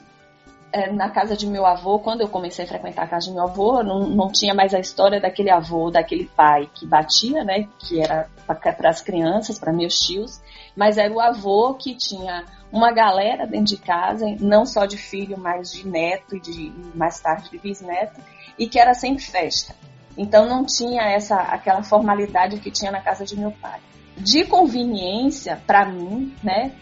[0.74, 3.44] é, na casa de meu avô, quando eu comecei a frequentar a casa de meu
[3.44, 7.68] avô, não, não tinha mais a história daquele avô, daquele pai que batia, né?
[7.78, 10.42] Que era para as crianças, para meus tios,
[10.74, 15.38] mas era o avô que tinha uma galera dentro de casa, não só de filho,
[15.38, 18.20] mas de neto e de mais tarde de bisneto,
[18.58, 19.76] e que era sempre festa.
[20.16, 23.81] Então não tinha essa aquela formalidade que tinha na casa de meu pai.
[24.16, 26.72] De conveniência para mim, né,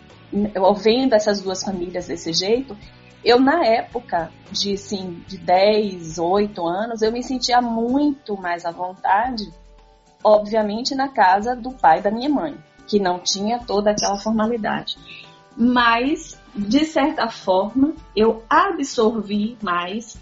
[0.55, 2.77] eu vendo essas duas famílias desse jeito,
[3.25, 8.71] eu na época de assim, de 10, 8 anos, eu me sentia muito mais à
[8.71, 9.51] vontade,
[10.23, 14.97] obviamente na casa do pai da minha mãe, que não tinha toda aquela formalidade.
[15.57, 20.19] Mas de certa forma, eu absorvi mais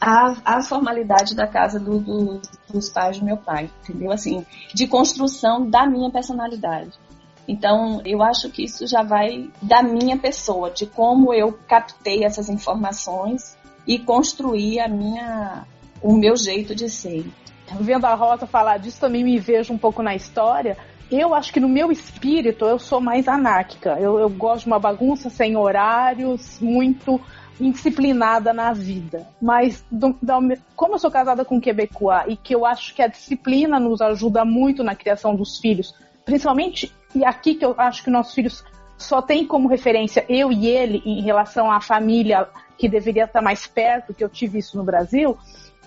[0.00, 4.12] a, a formalidade da casa do, do, dos pais do meu pai, entendeu?
[4.12, 6.92] Assim, de construção da minha personalidade.
[7.48, 12.48] Então, eu acho que isso já vai da minha pessoa, de como eu captei essas
[12.48, 13.56] informações
[13.86, 15.64] e construí a minha,
[16.02, 17.24] o meu jeito de ser.
[17.80, 20.76] Vendo a Rosa falar disso, também me vejo um pouco na história.
[21.10, 23.96] Eu acho que no meu espírito eu sou mais anárquica.
[24.00, 27.20] Eu, eu gosto de uma bagunça sem horários, muito
[27.60, 29.26] indisciplinada na vida.
[29.40, 29.84] Mas,
[30.74, 34.00] como eu sou casada com um quebecois e que eu acho que a disciplina nos
[34.00, 38.64] ajuda muito na criação dos filhos, principalmente, e aqui que eu acho que nossos filhos
[38.98, 43.66] só tem como referência eu e ele em relação à família que deveria estar mais
[43.66, 45.36] perto, que eu tive isso no Brasil,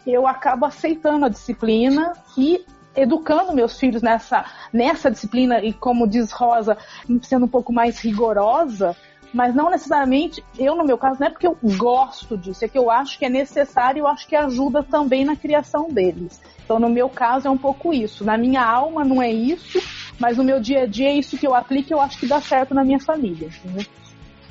[0.05, 6.31] eu acabo aceitando a disciplina e educando meus filhos nessa, nessa disciplina e, como diz
[6.31, 6.77] Rosa,
[7.21, 8.95] sendo um pouco mais rigorosa,
[9.33, 12.77] mas não necessariamente, eu no meu caso, não é porque eu gosto disso, é que
[12.77, 16.41] eu acho que é necessário e eu acho que ajuda também na criação deles.
[16.63, 18.23] Então, no meu caso, é um pouco isso.
[18.23, 19.81] Na minha alma não é isso,
[20.19, 22.27] mas no meu dia a dia é isso que eu aplico e eu acho que
[22.27, 23.49] dá certo na minha família.
[23.63, 23.85] Entendeu?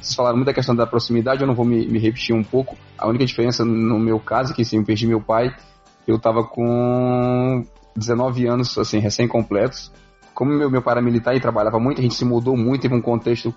[0.00, 2.76] Vocês falaram muito da questão da proximidade, eu não vou me, me repetir um pouco.
[2.96, 5.54] A única diferença no meu caso é que, sim, eu perdi meu pai,
[6.06, 7.64] eu estava com
[7.96, 9.92] 19 anos, assim, recém-completos.
[10.34, 12.94] Como meu, meu pai era militar e trabalhava muito, a gente se mudou muito, teve
[12.94, 13.52] um contexto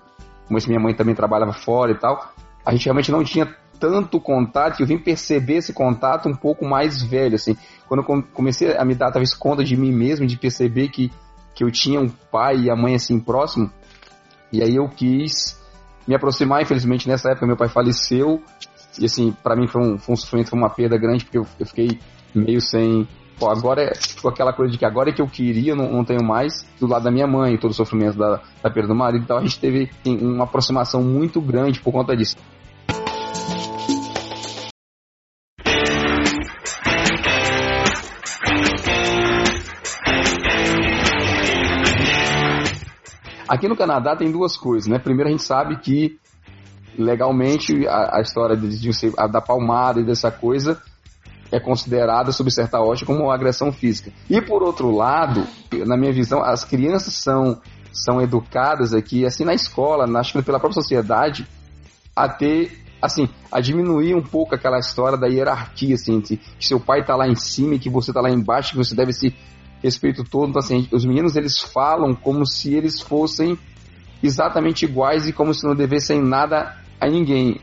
[0.51, 2.33] como minha mãe também trabalhava fora e tal,
[2.65, 3.47] a gente realmente não tinha
[3.79, 7.55] tanto contato e eu vim perceber esse contato um pouco mais velho, assim.
[7.87, 11.11] Quando eu comecei a me dar talvez conta de mim mesmo, de perceber que,
[11.55, 13.71] que eu tinha um pai e a mãe assim próximo,
[14.51, 15.59] e aí eu quis
[16.05, 18.43] me aproximar, infelizmente nessa época meu pai faleceu,
[18.99, 21.47] e assim, para mim foi um, foi um sofrimento, foi uma perda grande, porque eu,
[21.57, 21.99] eu fiquei
[22.35, 23.07] meio sem,
[23.41, 26.05] pô, agora é tipo aquela coisa de que agora é que eu queria, não, não
[26.05, 29.23] tenho mais, do lado da minha mãe, todo o sofrimento da, da perda do marido,
[29.23, 32.37] então a gente teve assim, uma aproximação muito grande por conta disso.
[43.49, 44.97] Aqui no Canadá tem duas coisas, né?
[44.97, 46.17] Primeiro a gente sabe que
[46.97, 48.91] legalmente a, a história de, de,
[49.31, 50.81] da palmada e dessa coisa
[51.51, 54.11] é considerada, sob certa ótica, como agressão física.
[54.29, 55.45] E por outro lado,
[55.85, 57.59] na minha visão, as crianças são,
[57.91, 61.45] são educadas aqui, assim, na escola, acho que pela própria sociedade,
[62.15, 67.01] a ter, assim, a diminuir um pouco aquela história da hierarquia, assim, que seu pai
[67.01, 69.35] está lá em cima e que você está lá embaixo, que você deve se
[69.83, 70.49] respeito todo.
[70.49, 73.57] Então, assim, os meninos, eles falam como se eles fossem
[74.23, 77.59] exatamente iguais e como se não devessem nada a ninguém.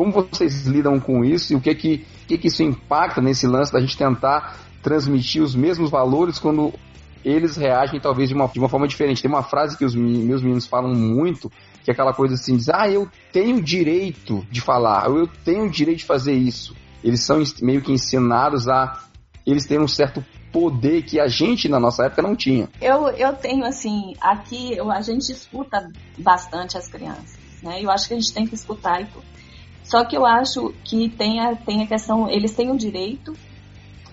[0.00, 3.46] Como vocês lidam com isso e o que é que que, que isso impacta nesse
[3.46, 6.72] lance da gente tentar transmitir os mesmos valores quando
[7.22, 9.20] eles reagem talvez de uma, de uma forma diferente.
[9.20, 11.50] Tem uma frase que os meus meninos falam muito,
[11.84, 15.98] que é aquela coisa assim, diz, ah, eu tenho direito de falar, eu tenho direito
[15.98, 16.74] de fazer isso.
[17.04, 19.02] Eles são meio que ensinados a
[19.46, 22.70] eles terem um certo poder que a gente na nossa época não tinha.
[22.80, 27.82] Eu, eu tenho assim, aqui a gente escuta bastante as crianças, né?
[27.82, 29.28] Eu acho que a gente tem que escutar e tudo.
[29.90, 33.36] Só que eu acho que tem a, tem a questão, eles têm o direito,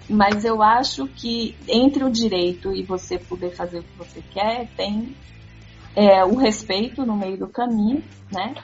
[0.10, 4.68] mas eu acho que entre o direito e você poder fazer o que você quer,
[4.76, 5.16] tem
[5.96, 8.56] é, o respeito no meio do caminho, né?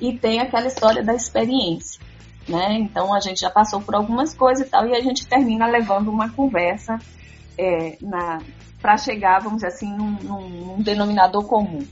[0.00, 2.00] E tem aquela história da experiência,
[2.48, 2.76] né?
[2.80, 6.08] Então a gente já passou por algumas coisas e tal, e a gente termina levando
[6.08, 6.98] uma conversa
[7.56, 7.96] é,
[8.82, 11.86] para chegar, vamos dizer assim, num, num, num denominador comum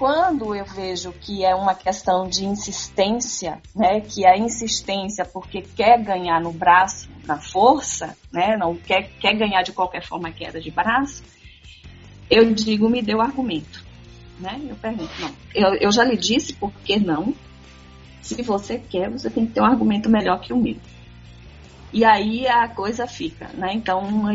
[0.00, 6.02] quando eu vejo que é uma questão de insistência, né, que a insistência porque quer
[6.02, 10.58] ganhar no braço, na força, né, não quer, quer ganhar de qualquer forma a queda
[10.58, 11.22] de braço,
[12.30, 13.84] eu digo, me o argumento.
[14.38, 14.58] Né?
[14.70, 17.34] Eu pergunto, não, eu, eu já lhe disse por que não.
[18.22, 20.78] Se você quer, você tem que ter um argumento melhor que o meu.
[21.92, 23.72] E aí a coisa fica, né?
[23.74, 24.26] Então,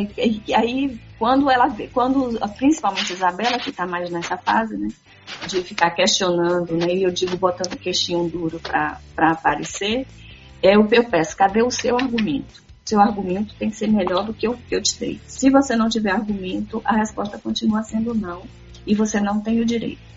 [0.55, 4.89] aí quando ela vê, quando principalmente Isabela, que está mais nessa fase, né?
[5.47, 6.93] De ficar questionando, né?
[6.93, 10.05] E eu digo botando o queixinho duro para aparecer,
[10.61, 12.63] eu, eu peço, cadê o seu argumento?
[12.83, 15.19] Seu argumento tem que ser melhor do que o que eu te dei.
[15.25, 18.43] Se você não tiver argumento, a resposta continua sendo não.
[18.85, 20.14] E você não tem o direito.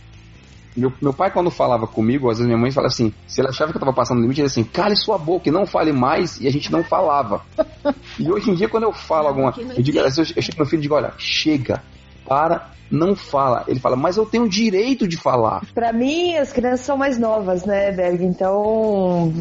[0.78, 3.72] Meu, meu pai, quando falava comigo, às vezes minha mãe falava assim, se ele achava
[3.72, 6.46] que eu tava passando limite, ele assim, cale sua boca e não fale mais, e
[6.46, 7.42] a gente não falava.
[8.18, 10.80] e hoje em dia, quando eu falo alguma eu, digo, eu, chego no meu filho
[10.80, 11.82] e digo, olha, chega,
[12.26, 13.64] para, não fala.
[13.66, 15.62] Ele fala, mas eu tenho o direito de falar.
[15.74, 18.24] Para mim, as crianças são mais novas, né, Berg?
[18.24, 19.32] Então,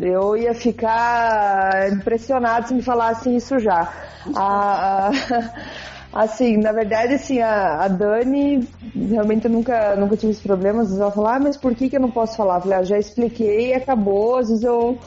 [0.00, 3.92] eu ia ficar impressionado se me falassem isso já.
[4.34, 5.10] A, a,
[6.16, 8.66] Assim, na verdade, assim, a, a Dani,
[9.10, 10.98] realmente eu nunca, nunca tive esses problemas.
[10.98, 12.56] Ela fala, ah, mas por que, que eu não posso falar?
[12.56, 14.38] Eu falei, ah, já expliquei acabou.
[14.38, 14.98] Às vezes eu,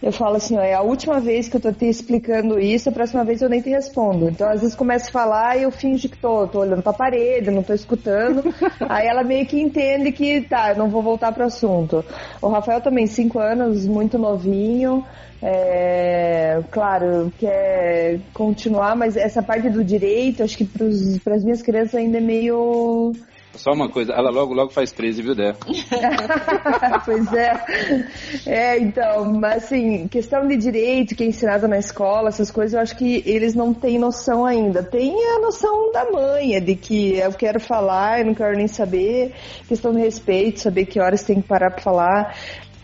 [0.00, 2.92] eu falo assim, ó, é a última vez que eu tô te explicando isso, a
[2.92, 4.28] próxima vez eu nem te respondo.
[4.28, 7.50] Então, às vezes começo a falar e eu finge que tô, tô olhando pra parede,
[7.50, 8.42] não tô escutando.
[8.88, 12.04] Aí ela meio que entende que, tá, eu não vou voltar pro assunto.
[12.40, 15.04] O Rafael também, cinco anos, muito novinho.
[15.42, 21.94] É, claro, quer continuar, mas essa parte do direito, acho que para as minhas crianças
[21.94, 23.12] ainda é meio.
[23.58, 25.54] Só uma coisa, ela logo logo faz 13, viu, Dé?
[27.04, 28.06] pois é.
[28.46, 32.80] É, então, mas assim, questão de direito que é ensinado na escola, essas coisas, eu
[32.80, 34.82] acho que eles não têm noção ainda.
[34.82, 39.34] Tem a noção da manha, de que eu quero falar, eu não quero nem saber,
[39.66, 42.34] questão de respeito, saber que horas tem que parar para falar.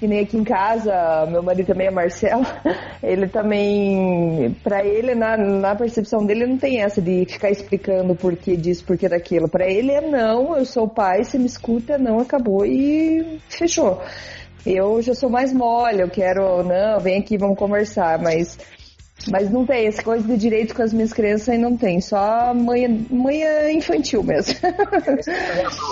[0.05, 2.45] Que nem aqui em casa, meu marido também é Marcelo,
[3.03, 8.17] ele também, para ele, na, na percepção dele, não tem essa de ficar explicando o
[8.17, 9.49] porquê disso, porquê daquilo.
[9.49, 14.03] Para ele é não, eu sou o pai, você me escuta, não, acabou e fechou.
[14.67, 18.59] Eu já sou mais mole, eu quero, não, vem aqui, vamos conversar, mas
[19.31, 22.53] mas não tem, essa coisa de direito com as minhas crianças aí não tem, só
[22.53, 24.55] manha, manha infantil mesmo.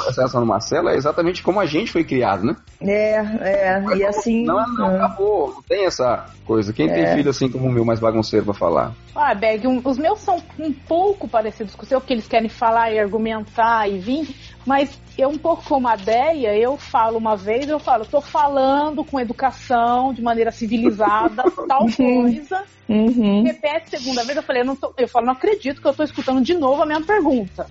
[0.09, 2.57] Essa reação do Marcelo é exatamente como a gente foi criado, né?
[2.81, 4.45] É, é, e assim.
[4.45, 4.97] Não, não, ah.
[4.97, 6.73] acabou, não tem essa coisa.
[6.73, 6.93] Quem é.
[6.93, 8.93] tem filho assim como o meu, mais bagunceiro pra falar?
[9.15, 12.49] Ah, Beg, um, os meus são um pouco parecidos com o seu, porque eles querem
[12.49, 14.29] falar e argumentar e vir,
[14.67, 19.05] mas eu um pouco como a Deia, eu falo uma vez, eu falo, tô falando
[19.05, 22.65] com educação, de maneira civilizada, tal coisa.
[22.89, 23.43] Uhum.
[23.43, 26.03] Repete segunda vez, eu falei, eu, não tô, eu falo, não acredito que eu tô
[26.03, 27.67] escutando de novo a mesma pergunta.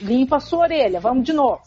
[0.00, 1.60] Limpa a sua orelha, vamos de novo.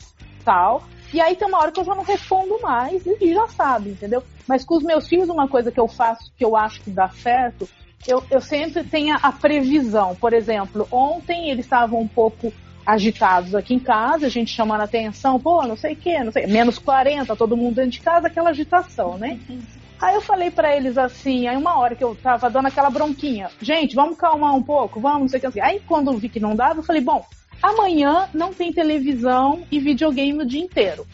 [0.44, 0.84] Tal.
[1.14, 4.22] E aí tem uma hora que eu já não respondo mais e já sabe, entendeu?
[4.48, 7.08] Mas com os meus filhos, uma coisa que eu faço que eu acho que dá
[7.10, 7.68] certo,
[8.08, 10.16] eu, eu sempre tenho a previsão.
[10.16, 12.52] Por exemplo, ontem eles estavam um pouco
[12.86, 16.46] agitados aqui em casa, a gente chamando atenção, pô, não sei o que, não sei,
[16.46, 19.40] menos 40, todo mundo dentro de casa, aquela agitação, né?
[20.00, 23.50] Aí eu falei para eles assim, aí uma hora que eu tava dando aquela bronquinha,
[23.62, 25.62] gente, vamos calmar um pouco, vamos, não sei o que assim.
[25.62, 27.26] Aí quando vi que não dava, eu falei, bom,
[27.62, 31.08] amanhã não tem televisão e videogame o dia inteiro.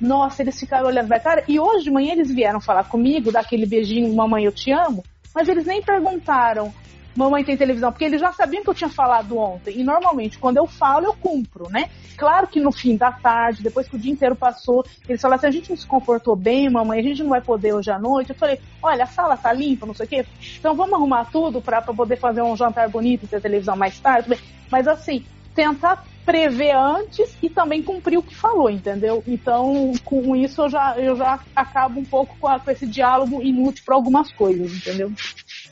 [0.00, 3.66] Nossa, eles ficaram olhando pra cara, e hoje de manhã eles vieram falar comigo, daquele
[3.66, 5.02] beijinho, mamãe, eu te amo,
[5.34, 6.72] mas eles nem perguntaram,
[7.18, 9.80] mamãe tem televisão, porque eles já sabiam que eu tinha falado ontem.
[9.80, 11.90] E normalmente, quando eu falo, eu cumpro, né?
[12.16, 15.46] Claro que no fim da tarde, depois que o dia inteiro passou, eles falaram assim:
[15.48, 18.30] a gente não se comportou bem, mamãe, a gente não vai poder hoje à noite.
[18.30, 20.26] Eu falei: olha, a sala tá limpa, não sei o quê.
[20.58, 24.38] Então vamos arrumar tudo para poder fazer um jantar bonito e ter televisão mais tarde.
[24.70, 29.24] Mas assim, tentar prever antes e também cumprir o que falou, entendeu?
[29.26, 33.42] Então, com isso eu já, eu já acabo um pouco com, a, com esse diálogo
[33.42, 35.10] inútil para algumas coisas, entendeu?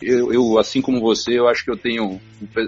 [0.01, 2.21] Eu, eu, assim como você, eu acho que eu tenho.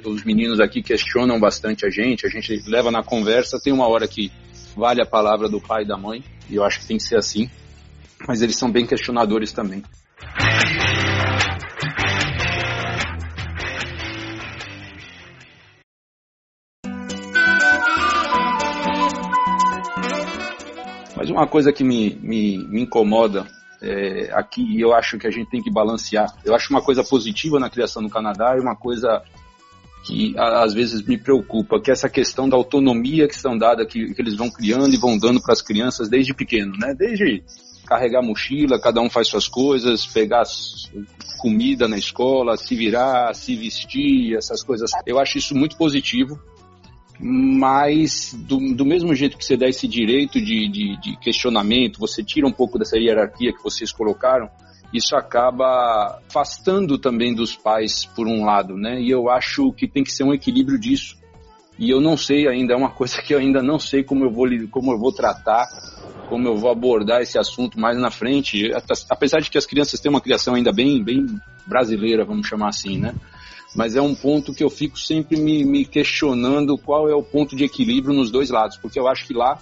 [0.04, 4.08] Os meninos aqui questionam bastante a gente, a gente leva na conversa, tem uma hora
[4.08, 4.32] que
[4.74, 7.18] vale a palavra do pai e da mãe, e eu acho que tem que ser
[7.18, 7.50] assim,
[8.26, 9.82] mas eles são bem questionadores também.
[21.16, 23.46] Mas uma coisa que me, me, me incomoda
[23.82, 26.34] é, aqui e eu acho que a gente tem que balancear.
[26.44, 29.22] Eu acho uma coisa positiva na criação no Canadá e uma coisa
[30.04, 34.14] que às vezes me preocupa, que é essa questão da autonomia que estão dada, que,
[34.14, 36.94] que eles vão criando e vão dando para as crianças desde pequeno, né?
[36.94, 37.42] Desde
[37.86, 40.44] carregar mochila, cada um faz suas coisas, pegar
[41.38, 44.90] comida na escola, se virar, se vestir, essas coisas.
[45.06, 46.38] Eu acho isso muito positivo
[47.20, 52.22] mas do, do mesmo jeito que você dá esse direito de, de, de, questionamento, você
[52.22, 54.48] tira um pouco dessa hierarquia que vocês colocaram,
[54.92, 59.00] isso acaba afastando também dos pais por um lado, né?
[59.00, 61.18] E eu acho que tem que ser um equilíbrio disso.
[61.78, 64.30] E eu não sei ainda, é uma coisa que eu ainda não sei como eu
[64.30, 65.66] vou, como eu vou tratar,
[66.28, 68.70] como eu vou abordar esse assunto mais na frente.
[69.10, 71.26] Apesar de que as crianças têm uma criação ainda bem, bem
[71.66, 73.14] brasileira, vamos chamar assim, né?
[73.74, 77.54] Mas é um ponto que eu fico sempre me, me questionando qual é o ponto
[77.54, 79.60] de equilíbrio nos dois lados, porque eu acho que lá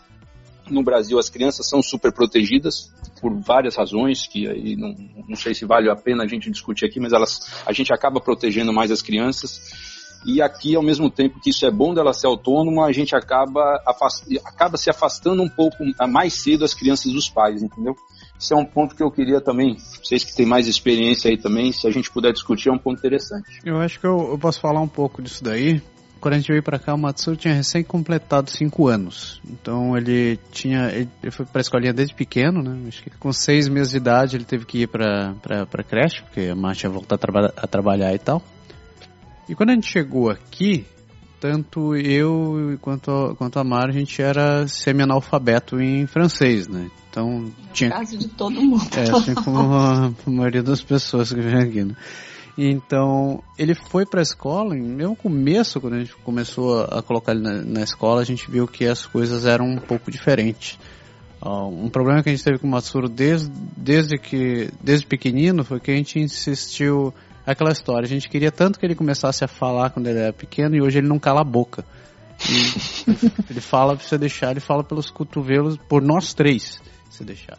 [0.70, 4.94] no Brasil as crianças são super protegidas por várias razões que aí não,
[5.28, 8.20] não sei se vale a pena a gente discutir aqui, mas elas a gente acaba
[8.20, 9.96] protegendo mais as crianças.
[10.24, 13.80] E aqui, ao mesmo tempo que isso é bom dela ser autônoma, a gente acaba,
[13.86, 15.76] afast, acaba se afastando um pouco
[16.09, 17.94] mais cedo as crianças dos pais, entendeu?
[18.39, 21.72] Isso é um ponto que eu queria também, vocês que têm mais experiência aí também,
[21.72, 23.61] se a gente puder discutir, é um ponto interessante.
[23.64, 25.80] Eu acho que eu, eu posso falar um pouco disso daí.
[26.20, 29.41] Quando a gente veio para cá, o Matsuru tinha recém completado 5 anos.
[29.49, 30.91] Então ele tinha.
[30.91, 32.89] Ele foi pra escolinha desde pequeno, né?
[32.89, 35.34] Acho que com 6 meses de idade ele teve que ir pra,
[35.70, 38.43] pra creche, porque a mãe tinha voltado a, traba a trabalhar e tal.
[39.49, 40.87] E quando a gente chegou aqui,
[41.41, 46.91] tanto eu quanto, quanto a Mara, a gente era semi-analfabeto em francês, né?
[47.11, 47.91] Então tinha.
[47.91, 48.87] caso de todo mundo.
[48.97, 51.95] É, assim como a, a maioria das pessoas que vem aqui, né?
[52.59, 57.32] Então, ele foi para a escola, mesmo no começo, quando a gente começou a colocar
[57.32, 60.78] ele na, na, escola, a gente viu que as coisas eram um pouco diferentes.
[61.43, 65.64] Uh, um problema que a gente teve com o Matsuro desde, desde que desde pequenino
[65.64, 67.12] foi que a gente insistiu
[67.47, 68.05] aquela história.
[68.05, 70.99] A gente queria tanto que ele começasse a falar quando ele era pequeno e hoje
[70.99, 71.84] ele não cala a boca.
[73.49, 77.59] Ele fala pra você deixar, ele fala pelos cotovelos, por nós três, se deixar.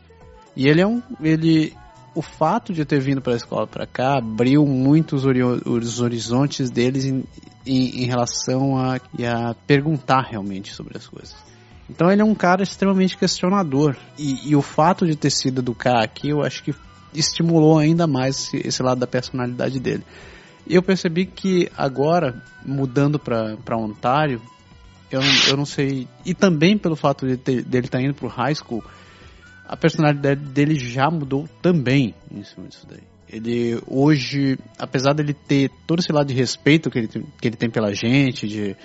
[0.56, 1.02] E ele é um.
[1.20, 1.74] Ele,
[2.14, 5.24] o fato de ter vindo para a escola para cá abriu muito os,
[5.66, 7.24] os horizontes deles em,
[7.66, 11.36] em, em relação a, a perguntar realmente sobre as coisas.
[11.90, 13.96] Então ele é um cara extremamente questionador.
[14.18, 16.76] E, e, o fato de ter sido educar aqui, eu acho que
[17.14, 20.04] estimulou ainda mais esse, lado da personalidade dele.
[20.66, 24.42] E eu percebi que agora, mudando para Ontário,
[25.10, 26.08] eu não, eu não sei.
[26.26, 28.84] E também pelo fato de ter, dele estar tá indo pro high school,
[29.68, 33.04] a personalidade dele já mudou também em cima disso daí.
[33.30, 37.70] Ele hoje, apesar dele ter todo esse lado de respeito que ele, que ele tem
[37.70, 38.76] pela gente, de,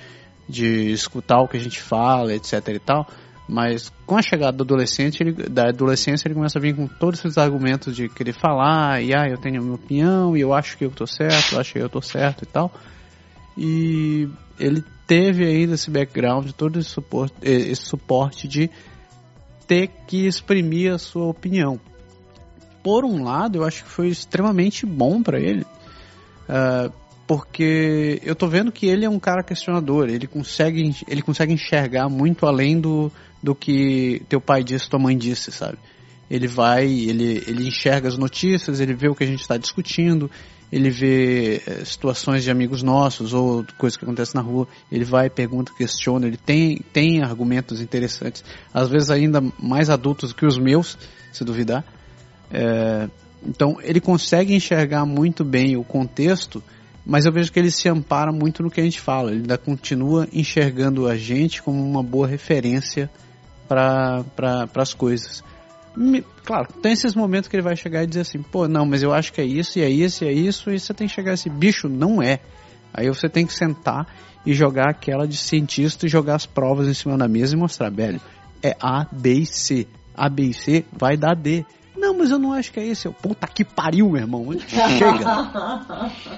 [0.48, 3.06] de escutar o que a gente fala, etc e tal,
[3.52, 7.20] mas com a chegada do adolescente, ele, da adolescência, ele começa a vir com todos
[7.20, 10.78] esses argumentos de querer falar, e ah, eu tenho a minha opinião, e eu acho
[10.78, 12.72] que eu tô certo, eu acho que eu tô certo e tal.
[13.56, 14.26] E
[14.58, 18.70] ele teve ainda esse background, todo esse suporte, esse suporte de
[19.66, 21.78] ter que exprimir a sua opinião.
[22.82, 25.66] Por um lado, eu acho que foi extremamente bom para ele,
[26.48, 26.90] uh,
[27.32, 32.06] porque eu tô vendo que ele é um cara questionador, ele consegue, ele consegue enxergar
[32.06, 33.10] muito além do,
[33.42, 35.78] do que teu pai disse, tua mãe disse, sabe?
[36.30, 40.30] Ele vai, ele, ele enxerga as notícias, ele vê o que a gente está discutindo,
[40.70, 45.30] ele vê é, situações de amigos nossos ou coisas que acontecem na rua, ele vai,
[45.30, 50.98] pergunta, questiona, ele tem, tem argumentos interessantes, às vezes ainda mais adultos que os meus,
[51.32, 51.82] se duvidar.
[52.50, 53.08] É,
[53.42, 56.62] então ele consegue enxergar muito bem o contexto,
[57.04, 59.58] mas eu vejo que ele se ampara muito no que a gente fala, ele ainda
[59.58, 63.10] continua enxergando a gente como uma boa referência
[63.68, 65.42] para pra, as coisas
[66.44, 69.12] claro, tem esses momentos que ele vai chegar e dizer assim, pô, não, mas eu
[69.12, 71.34] acho que é isso, e é isso, e é isso, e você tem que chegar
[71.34, 72.40] esse bicho, não é.
[72.94, 74.06] Aí você tem que sentar
[74.44, 77.90] e jogar aquela de cientista e jogar as provas em cima da mesa e mostrar,
[77.90, 78.20] velho,
[78.62, 79.86] é A, B e C.
[80.14, 81.64] A, B e C vai dar D.
[81.96, 83.06] Não, mas eu não acho que é esse.
[83.06, 84.46] Eu, puta que pariu, meu irmão.
[84.68, 86.30] Chega.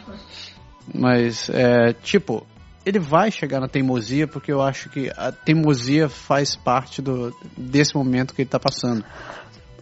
[0.93, 2.47] mas, é, tipo,
[2.85, 7.95] ele vai chegar na teimosia porque eu acho que a teimosia faz parte do, desse
[7.95, 9.05] momento que ele está passando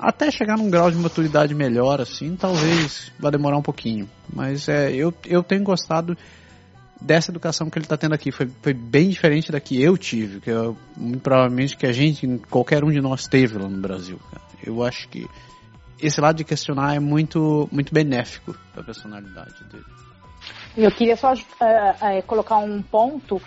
[0.03, 4.11] até chegar num grau de maturidade melhor, assim, talvez vá demorar um pouquinho.
[4.33, 6.19] Mas é, eu, eu tenho gostado
[7.01, 8.33] dessa educação que ele está tendo aqui.
[8.33, 10.77] Foi, foi bem diferente da que eu tive, que eu,
[11.23, 14.19] provavelmente que a gente, qualquer um de nós teve lá no Brasil.
[14.29, 14.43] Cara.
[14.67, 15.25] Eu acho que
[16.01, 19.85] esse lado de questionar é muito, muito benéfico para a personalidade dele.
[20.77, 23.41] Eu queria só é, é, colocar um ponto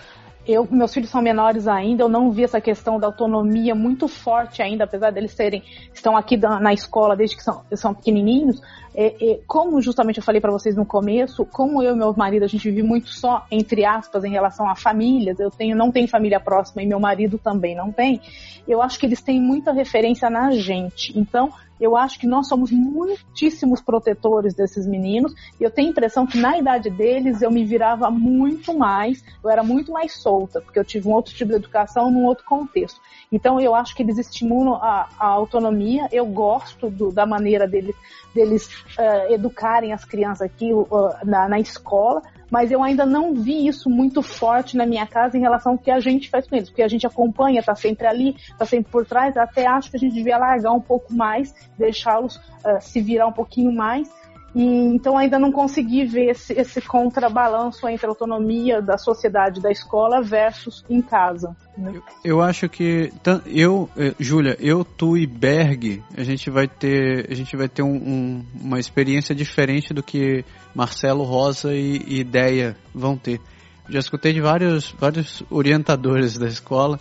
[0.47, 4.61] eu, meus filhos são menores ainda, eu não vi essa questão da autonomia muito forte
[4.61, 8.61] ainda, apesar deles serem, estão aqui na escola desde que são, são pequenininhos.
[8.93, 12.43] É, é, como justamente eu falei para vocês no começo, como eu e meu marido,
[12.43, 16.07] a gente vive muito só, entre aspas, em relação a famílias, eu tenho, não tenho
[16.07, 18.21] família próxima e meu marido também não tem,
[18.67, 21.17] eu acho que eles têm muita referência na gente.
[21.17, 25.33] Então, eu acho que nós somos muitíssimos protetores desses meninos.
[25.59, 29.49] E eu tenho a impressão que na idade deles eu me virava muito mais, eu
[29.49, 32.99] era muito mais solta, porque eu tive um outro tipo de educação num outro contexto.
[33.31, 36.07] Então eu acho que eles estimulam a, a autonomia.
[36.11, 37.95] Eu gosto do, da maneira deles,
[38.33, 38.67] deles
[38.97, 40.85] uh, educarem as crianças aqui uh,
[41.23, 45.41] na, na escola mas eu ainda não vi isso muito forte na minha casa em
[45.41, 48.35] relação ao que a gente faz com eles, porque a gente acompanha, tá sempre ali,
[48.57, 52.35] tá sempre por trás, até acho que a gente devia largar um pouco mais, deixá-los
[52.35, 54.09] uh, se virar um pouquinho mais,
[54.55, 59.69] e, então ainda não consegui ver esse, esse contrabalanço entre a autonomia da sociedade da
[59.69, 61.53] escola versus em casa.
[61.77, 61.91] Né?
[61.93, 63.11] Eu, eu, acho que
[63.45, 67.83] eu, eh, Júlia, eu, tu e Berg, a gente vai ter, a gente vai ter
[67.83, 73.41] um, um, uma experiência diferente do que Marcelo Rosa e, e Ideia vão ter.
[73.89, 76.97] Já escutei de vários, vários orientadores da escola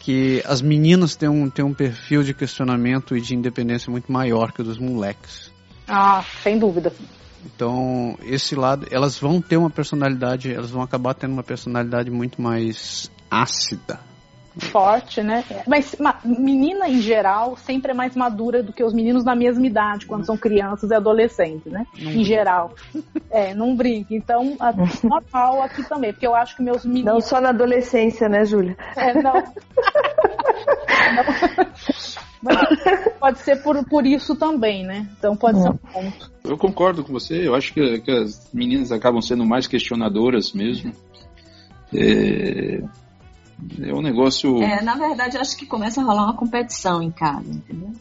[0.00, 4.50] que as meninas têm um, têm um perfil de questionamento e de independência muito maior
[4.50, 5.49] que o dos moleques.
[5.90, 6.92] Ah, sem dúvida.
[7.44, 12.40] Então, esse lado, elas vão ter uma personalidade, elas vão acabar tendo uma personalidade muito
[12.40, 13.98] mais ácida.
[14.58, 15.44] Forte, né?
[15.66, 20.06] Mas menina em geral sempre é mais madura do que os meninos da mesma idade,
[20.06, 21.86] quando são crianças e adolescentes, né?
[21.98, 22.74] Não em geral.
[23.30, 24.14] É, não brinque.
[24.14, 24.56] Então,
[25.02, 27.12] normal aqui também, porque eu acho que meus meninos.
[27.12, 28.76] Não só na adolescência, né, Júlia?
[28.96, 29.32] É, não.
[31.14, 32.29] não.
[32.42, 32.56] Mas
[33.20, 35.08] pode ser por, por isso também, né?
[35.18, 35.62] Então pode é.
[35.62, 36.32] ser um ponto.
[36.44, 40.92] Eu concordo com você, eu acho que, que as meninas acabam sendo mais questionadoras mesmo.
[41.92, 42.82] É,
[43.82, 44.62] é um negócio.
[44.62, 47.92] É, na verdade, eu acho que começa a rolar uma competição em casa, entendeu?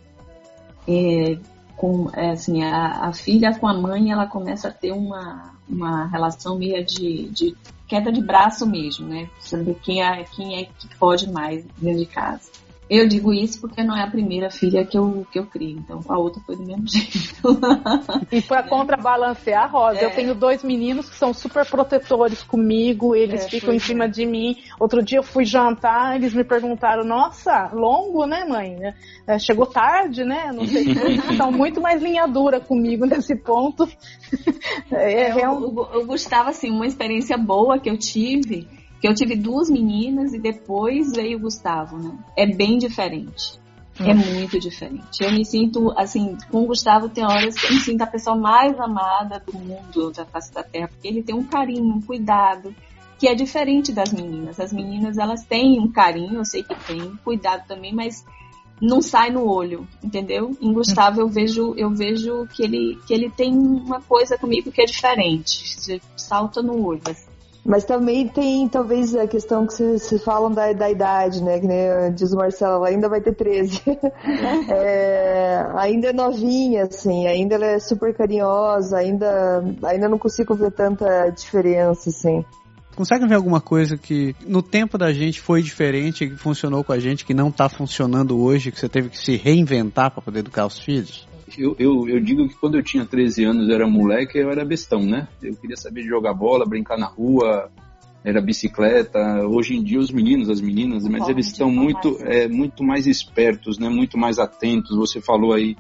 [0.87, 1.37] É,
[1.75, 6.07] com, é, assim, a, a, filha com a mãe, ela começa a ter uma, uma
[6.07, 7.55] relação meio de, de
[7.87, 9.29] queda de braço mesmo, né?
[9.39, 12.51] Saber quem é, quem é que pode mais dentro de casa.
[12.89, 16.01] Eu digo isso porque não é a primeira filha que eu, que eu crio, então
[16.09, 17.59] a outra foi do mesmo jeito.
[18.31, 20.05] e para contrabalancear, Rosa, é.
[20.05, 24.07] eu tenho dois meninos que são super protetores comigo, eles é, ficam em cima é.
[24.07, 24.57] de mim.
[24.79, 28.75] Outro dia eu fui jantar, eles me perguntaram, nossa, longo, né, mãe?
[29.27, 30.51] É, chegou tarde, né?
[30.51, 33.87] Não sei, eles são muito mais linha dura comigo nesse ponto.
[34.91, 35.59] É, é, um...
[35.59, 38.67] o, o Gustavo, assim, uma experiência boa que eu tive
[38.99, 42.17] que eu tive duas meninas e depois veio o Gustavo, né?
[42.37, 43.59] É bem diferente.
[43.99, 44.33] É hum.
[44.33, 45.21] muito diferente.
[45.21, 48.35] Eu me sinto, assim, com o Gustavo tem horas que eu me sinto a pessoa
[48.35, 52.73] mais amada do mundo, da face da terra, porque ele tem um carinho, um cuidado,
[53.17, 54.59] que é diferente das meninas.
[54.59, 58.25] As meninas, elas têm um carinho, eu sei que tem, cuidado também, mas
[58.81, 60.55] não sai no olho, entendeu?
[60.61, 64.81] Em Gustavo eu vejo, eu vejo que ele, que ele tem uma coisa comigo que
[64.81, 67.01] é diferente, salta no olho.
[67.05, 67.28] Assim.
[67.65, 71.59] Mas também tem, talvez, a questão que vocês falam da, da idade, né?
[71.59, 73.81] Que né, diz o Marcelo, ela ainda vai ter 13.
[74.69, 80.71] é, ainda é novinha, assim, ainda ela é super carinhosa, ainda, ainda não consigo ver
[80.71, 82.43] tanta diferença, assim.
[82.95, 86.99] Consegue ver alguma coisa que no tempo da gente foi diferente, que funcionou com a
[86.99, 90.65] gente, que não está funcionando hoje, que você teve que se reinventar para poder educar
[90.65, 91.28] os filhos?
[91.57, 95.01] Eu, eu, eu, digo que quando eu tinha 13 anos, era moleque, eu era bestão,
[95.01, 95.27] né?
[95.41, 97.71] Eu queria saber jogar bola, brincar na rua,
[98.23, 99.19] era bicicleta.
[99.47, 103.77] Hoje em dia os meninos, as meninas, mas eles estão muito, é, muito mais espertos,
[103.77, 103.89] né?
[103.89, 104.95] Muito mais atentos.
[104.97, 105.75] Você falou aí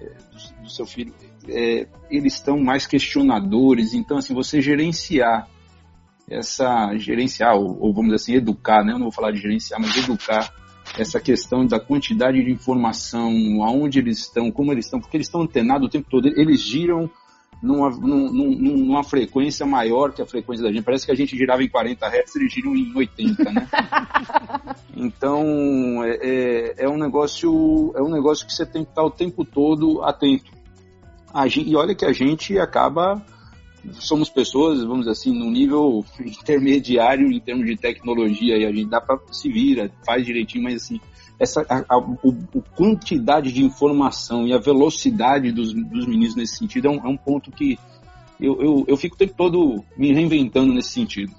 [0.00, 1.12] é, do, do, seu filho,
[1.48, 3.94] é, eles estão mais questionadores.
[3.94, 5.48] Então, assim, você gerenciar
[6.28, 8.92] essa gerenciar ou, ou vamos dizer assim educar, né?
[8.92, 10.52] Eu não vou falar de gerenciar, mas educar
[10.98, 13.30] essa questão da quantidade de informação,
[13.62, 17.10] aonde eles estão, como eles estão, porque eles estão antenados o tempo todo, eles giram
[17.62, 20.84] numa, numa, numa, frequência maior que a frequência da gente.
[20.84, 23.68] Parece que a gente girava em 40 Hz, eles giram em 80, né?
[24.94, 29.10] então, é, é, é, um negócio, é um negócio que você tem que estar o
[29.10, 30.50] tempo todo atento.
[31.48, 33.22] Gente, e olha que a gente acaba
[33.92, 38.88] somos pessoas, vamos dizer assim, num nível intermediário em termos de tecnologia e a gente
[38.88, 41.00] dá para se vira, faz direitinho, mas assim,
[41.38, 46.88] essa a, a, a, quantidade de informação e a velocidade dos, dos meninos nesse sentido
[46.88, 47.78] é um, é um ponto que
[48.40, 51.32] eu, eu, eu fico o tempo todo me reinventando nesse sentido.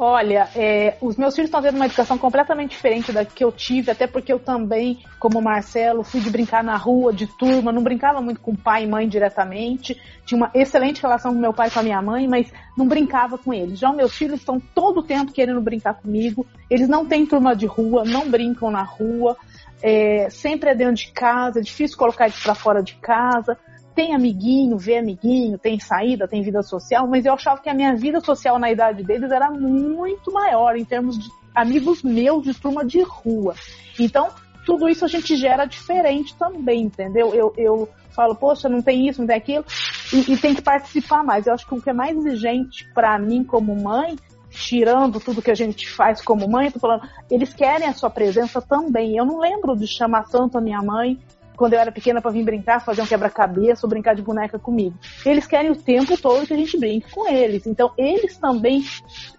[0.00, 3.90] Olha, é, os meus filhos estão tendo uma educação completamente diferente da que eu tive,
[3.90, 8.20] até porque eu também, como Marcelo, fui de brincar na rua, de turma, não brincava
[8.20, 11.80] muito com pai e mãe diretamente, tinha uma excelente relação com meu pai e com
[11.80, 13.76] a minha mãe, mas não brincava com eles.
[13.76, 17.56] Já os meus filhos estão todo o tempo querendo brincar comigo, eles não têm turma
[17.56, 19.36] de rua, não brincam na rua,
[19.82, 23.58] é, sempre é dentro de casa, é difícil colocar eles para fora de casa
[23.98, 27.96] tem amiguinho, vê amiguinho, tem saída, tem vida social, mas eu achava que a minha
[27.96, 32.84] vida social na idade deles era muito maior em termos de amigos meus de turma
[32.84, 33.56] de rua.
[33.98, 34.28] Então,
[34.64, 37.34] tudo isso a gente gera diferente também, entendeu?
[37.34, 39.64] Eu, eu falo, poxa, não tem isso, não tem aquilo,
[40.12, 41.48] e, e tem que participar mais.
[41.48, 44.16] Eu acho que o que é mais exigente para mim como mãe
[44.48, 48.62] tirando tudo que a gente faz como mãe, tô falando, eles querem a sua presença
[48.62, 49.16] também.
[49.16, 51.18] Eu não lembro de chamar tanto a minha mãe
[51.58, 54.96] quando eu era pequena para vir brincar, fazer um quebra-cabeça ou brincar de boneca comigo.
[55.26, 57.66] Eles querem o tempo todo que a gente brinque com eles.
[57.66, 58.84] Então, eles também,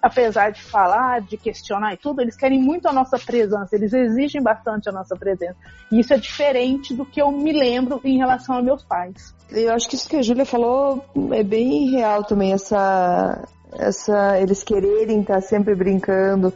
[0.01, 4.41] apesar de falar, de questionar e tudo, eles querem muito a nossa presença, eles exigem
[4.41, 5.55] bastante a nossa presença.
[5.89, 9.33] E isso é diferente do que eu me lembro em relação aos meus pais.
[9.49, 13.47] Eu acho que isso que a Júlia falou é bem real também, essa,
[13.77, 16.53] essa eles quererem estar sempre brincando.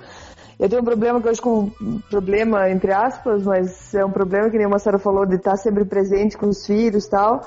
[0.63, 1.69] Eu tenho um problema que acho com
[2.09, 5.83] problema entre aspas, mas é um problema que nem uma senhora falou de estar sempre
[5.83, 7.45] presente com os filhos, tal.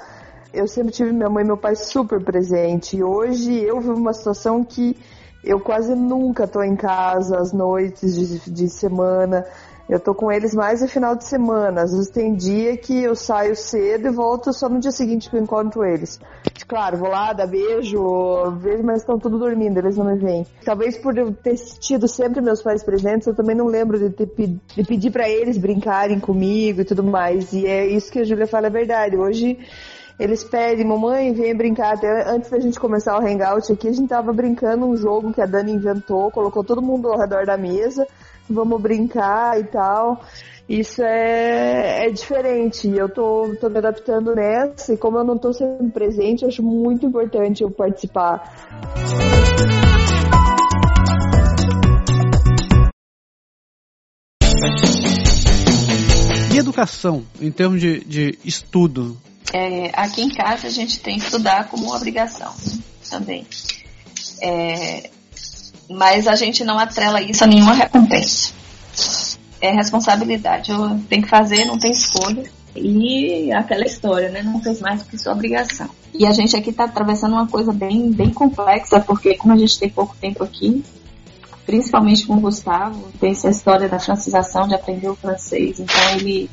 [0.52, 2.98] Eu sempre tive minha mãe e meu pai super presente.
[2.98, 4.98] E hoje eu vivo uma situação que
[5.42, 9.46] eu quase nunca estou em casa às noites de, de semana.
[9.88, 11.82] Eu tô com eles mais no final de semana.
[11.82, 15.36] Às vezes tem dia que eu saio cedo e volto só no dia seguinte que
[15.36, 16.18] eu encontro eles.
[16.66, 18.02] Claro, vou lá, dar beijo,
[18.58, 20.44] vejo, mas estão tudo dormindo, eles não me veem.
[20.64, 24.26] Talvez por eu ter tido sempre meus pais presentes, eu também não lembro de, ter,
[24.26, 27.52] de pedir para eles brincarem comigo e tudo mais.
[27.52, 29.16] E é isso que a Júlia fala, é verdade.
[29.16, 29.56] Hoje
[30.18, 31.94] eles pedem, mamãe, vem brincar.
[31.94, 35.40] Até antes da gente começar o hangout aqui, a gente tava brincando um jogo que
[35.40, 38.04] a Dani inventou, colocou todo mundo ao redor da mesa
[38.48, 40.20] vamos brincar e tal.
[40.68, 42.88] Isso é, é diferente.
[42.88, 46.62] Eu tô, tô me adaptando nessa e como eu não tô sempre presente, eu acho
[46.62, 48.52] muito importante eu participar.
[56.52, 59.16] E educação, em termos de, de estudo?
[59.52, 62.52] É, aqui em casa a gente tem que estudar como uma obrigação
[63.08, 63.46] também.
[64.42, 65.10] É,
[65.88, 68.52] mas a gente não atrela isso a nenhuma recompensa.
[69.60, 70.70] é responsabilidade.
[70.70, 72.44] Eu tenho que fazer, não tem escolha.
[72.74, 74.42] E aquela história, né?
[74.42, 75.88] Não fez mais do que sua obrigação.
[76.12, 79.78] E a gente aqui está atravessando uma coisa bem, bem complexa, porque como a gente
[79.78, 80.84] tem pouco tempo aqui,
[81.64, 85.80] principalmente com o Gustavo, tem essa história da francização, de aprender o francês.
[85.80, 86.50] Então ele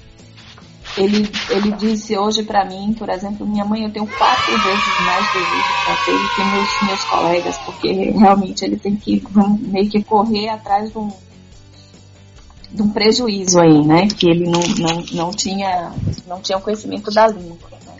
[0.97, 5.27] ele, ele disse hoje para mim, por exemplo, minha mãe, eu tenho quatro vezes mais
[5.31, 9.23] desejo francês do que meus, meus colegas, porque realmente ele tem que
[9.59, 11.11] meio que correr atrás de um,
[12.71, 14.07] de um prejuízo aí, né?
[14.07, 15.91] Que ele não, não, não, tinha,
[16.27, 17.69] não tinha conhecimento da língua.
[17.71, 17.95] Né?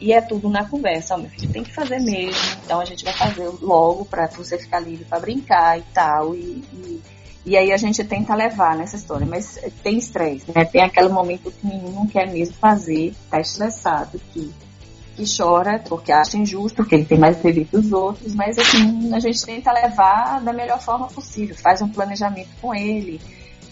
[0.00, 3.04] E é tudo na conversa, ó, meu filho, tem que fazer mesmo, então a gente
[3.04, 6.34] vai fazer logo para você ficar livre para brincar e tal.
[6.34, 7.00] E, e,
[7.44, 10.64] e, aí a gente tenta levar nessa história, mas tem estresse, né?
[10.64, 14.52] Tem aquele momento que menino não quer mesmo fazer, tá estressado, que,
[15.16, 19.14] que chora porque acha injusto, porque ele tem mais dever que os outros, mas assim,
[19.14, 23.20] a gente tenta levar da melhor forma possível, faz um planejamento com ele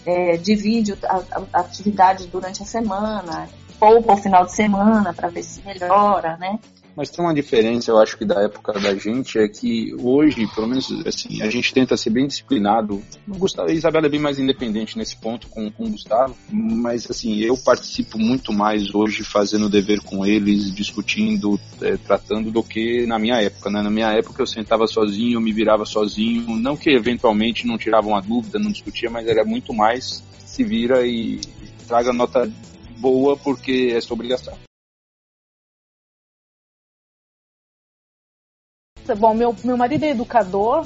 [0.05, 1.21] é, divide a,
[1.53, 3.47] a, atividade durante a semana,
[3.79, 6.59] poupa o final de semana para ver se melhora, né?
[6.95, 10.67] Mas tem uma diferença, eu acho que da época da gente, é que hoje, pelo
[10.67, 13.01] menos assim, a gente tenta ser bem disciplinado.
[13.27, 17.09] O Gustavo, a Isabela é bem mais independente nesse ponto com, com o Gustavo, mas
[17.09, 23.05] assim, eu participo muito mais hoje fazendo dever com eles, discutindo, é, tratando, do que
[23.05, 23.81] na minha época, né?
[23.81, 28.21] Na minha época eu sentava sozinho, me virava sozinho, não que eventualmente não tirava uma
[28.21, 31.39] dúvida, não discutia, mas era muito mais se vira e
[31.87, 32.51] traga nota
[32.97, 34.68] boa porque é sua obrigação.
[39.15, 40.85] Bom, meu, meu marido é educador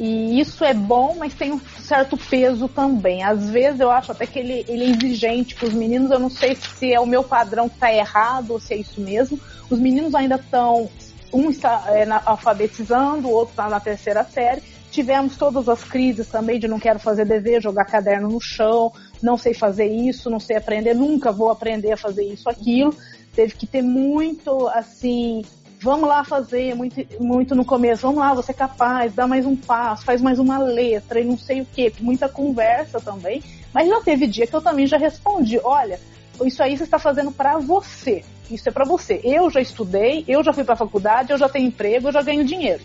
[0.00, 3.24] e isso é bom, mas tem um certo peso também.
[3.24, 6.10] Às vezes eu acho até que ele, ele é exigente com os meninos.
[6.10, 9.00] Eu não sei se é o meu padrão que está errado ou se é isso
[9.00, 9.40] mesmo.
[9.68, 10.88] Os meninos ainda estão.
[11.32, 14.62] Um está é, na, alfabetizando, o outro está na terceira série.
[14.90, 18.90] Tivemos todas as crises também de não quero fazer dever, jogar caderno no chão,
[19.22, 22.94] não sei fazer isso, não sei aprender, nunca vou aprender a fazer isso, aquilo.
[23.34, 25.44] Teve que ter muito, assim,
[25.80, 29.56] vamos lá fazer, muito, muito no começo, vamos lá, você é capaz, dá mais um
[29.56, 33.42] passo, faz mais uma letra e não sei o que, muita conversa também.
[33.72, 36.00] Mas já teve dia que eu também já respondi, olha,
[36.44, 39.20] isso aí você está fazendo para você, isso é para você.
[39.22, 42.22] Eu já estudei, eu já fui para a faculdade, eu já tenho emprego, eu já
[42.22, 42.82] ganho dinheiro.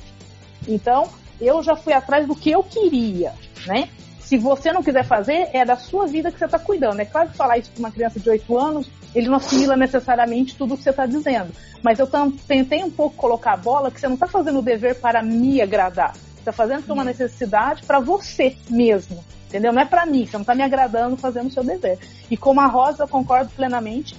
[0.68, 3.34] Então, eu já fui atrás do que eu queria,
[3.66, 3.90] né?
[4.24, 7.00] Se você não quiser fazer, é da sua vida que você está cuidando.
[7.00, 10.56] É claro que falar isso para uma criança de 8 anos, ele não assimila necessariamente
[10.56, 11.52] tudo o que você está dizendo.
[11.84, 12.08] Mas eu
[12.48, 15.62] tentei um pouco colocar a bola que você não está fazendo o dever para me
[15.62, 16.14] agradar.
[16.14, 19.24] Você está fazendo por uma necessidade para você mesmo.
[19.48, 19.74] Entendeu?
[19.74, 22.00] Não é para mim, você não está me agradando fazendo o seu dever.
[22.32, 24.18] E como a Rosa, eu concordo plenamente.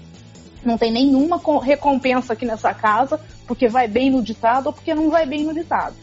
[0.62, 5.10] Não tem nenhuma recompensa aqui nessa casa porque vai bem no ditado ou porque não
[5.10, 5.94] vai bem no ditado.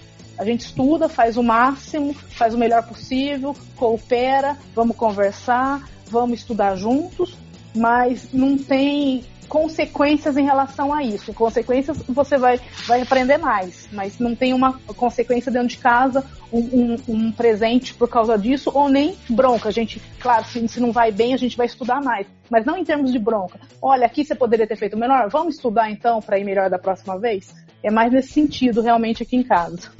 [0.42, 6.76] A gente estuda, faz o máximo, faz o melhor possível, coopera, vamos conversar, vamos estudar
[6.76, 7.38] juntos,
[7.76, 11.32] mas não tem consequências em relação a isso.
[11.32, 16.58] Consequências você vai, vai aprender mais, mas não tem uma consequência dentro de casa, um,
[16.58, 19.70] um, um presente por causa disso, ou nem bronca.
[19.70, 22.76] A gente, claro, se, se não vai bem, a gente vai estudar mais, mas não
[22.76, 23.60] em termos de bronca.
[23.80, 27.20] Olha, aqui você poderia ter feito melhor, vamos estudar então para ir melhor da próxima
[27.20, 27.54] vez?
[27.84, 29.92] É mais nesse sentido, realmente, aqui em casa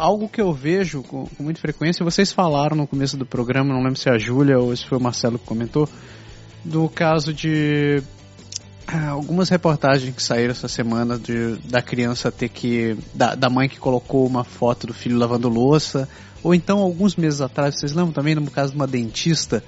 [0.00, 3.82] algo que eu vejo com, com, muita frequência, vocês falaram no começo do programa, não
[3.82, 5.86] lembro se é a Júlia ou se foi o Marcelo que comentou,
[6.64, 8.02] do caso de
[8.86, 12.96] ah, algumas reportagens que saíram essa semana de, da criança ter que.
[13.14, 16.08] Da, da mãe que colocou uma foto do filho lavando louça.
[16.42, 19.62] Ou então, alguns meses atrás, vocês lembram também no caso de uma dentista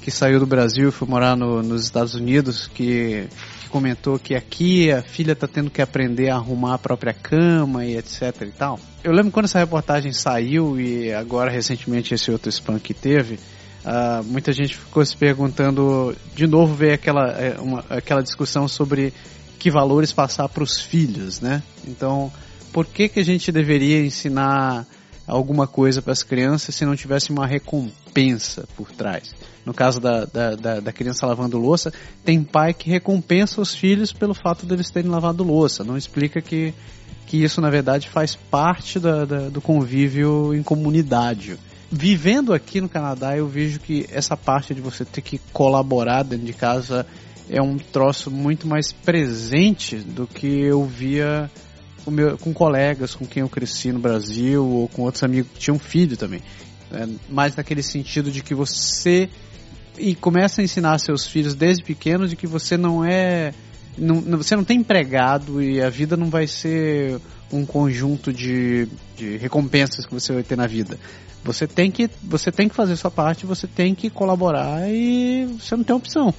[0.00, 3.28] que saiu do Brasil e foi morar no, nos Estados Unidos, que,
[3.60, 7.84] que, comentou que aqui a filha está tendo que aprender a arrumar a própria cama
[7.84, 8.78] e etc e tal.
[9.02, 13.38] Eu lembro quando essa reportagem saiu e agora recentemente esse outro spam que teve,
[13.82, 19.12] Uh, muita gente ficou se perguntando, de novo veio aquela, é, uma, aquela discussão sobre
[19.58, 21.60] que valores passar para os filhos, né?
[21.84, 22.32] Então,
[22.72, 24.86] por que, que a gente deveria ensinar
[25.26, 29.34] alguma coisa para as crianças se não tivesse uma recompensa por trás?
[29.64, 31.92] No caso da, da, da, da, criança lavando louça,
[32.24, 35.84] tem pai que recompensa os filhos pelo fato deles terem lavado louça.
[35.84, 36.74] Não explica que,
[37.26, 41.58] que isso, na verdade, faz parte da, da do convívio em comunidade
[41.92, 46.46] vivendo aqui no Canadá, eu vejo que essa parte de você ter que colaborar dentro
[46.46, 47.06] de casa
[47.50, 51.50] é um troço muito mais presente do que eu via
[52.02, 55.60] com, meu, com colegas com quem eu cresci no Brasil ou com outros amigos que
[55.60, 56.40] tinham filho também.
[56.92, 59.30] É, mais naquele sentido de que você
[59.98, 63.52] e começa a ensinar seus filhos desde pequenos de que você não é
[63.96, 67.20] não, você não tem empregado e a vida não vai ser
[67.52, 70.98] um conjunto de, de recompensas que você vai ter na vida.
[71.44, 75.76] Você tem que você tem que fazer sua parte, você tem que colaborar e você
[75.76, 76.32] não tem opção.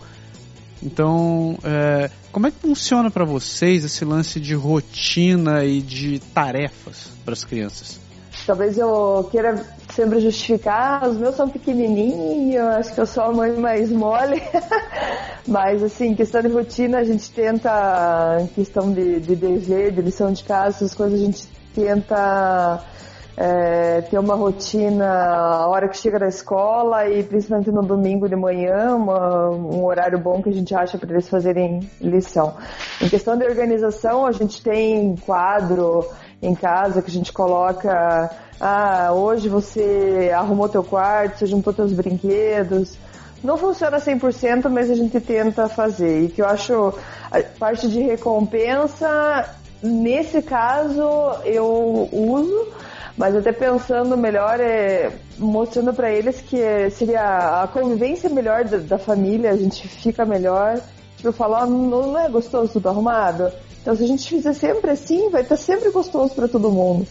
[0.81, 7.09] Então, é, como é que funciona para vocês esse lance de rotina e de tarefas
[7.23, 7.99] para as crianças?
[8.45, 13.51] Talvez eu queira sempre justificar, os meus são pequenininhos, acho que eu sou a mãe
[13.53, 14.41] mais mole,
[15.47, 20.43] mas assim, questão de rotina, a gente tenta, questão de, de dever, de lição de
[20.43, 22.83] casa, essas coisas a gente tenta
[23.37, 28.35] é, ter uma rotina a hora que chega da escola e principalmente no domingo de
[28.35, 32.55] manhã, uma, um horário bom que a gente acha para eles fazerem lição.
[33.01, 36.07] Em questão de organização, a gente tem quadro
[36.43, 38.29] em casa que a gente coloca,
[38.59, 42.97] ah, hoje você arrumou teu quarto, você juntou teus brinquedos.
[43.41, 46.23] Não funciona 100%, mas a gente tenta fazer.
[46.23, 46.93] E que eu acho
[47.31, 49.49] a parte de recompensa,
[49.81, 51.01] nesse caso,
[51.45, 52.67] eu uso,
[53.17, 58.97] mas até pensando melhor, é, mostrando para eles que seria a convivência melhor da, da,
[58.97, 60.79] família, a gente fica melhor.
[61.17, 63.51] Tipo, falar, oh, não é gostoso tudo arrumado?
[63.83, 67.05] Então, se a gente fizer sempre assim, vai estar sempre gostoso para todo mundo.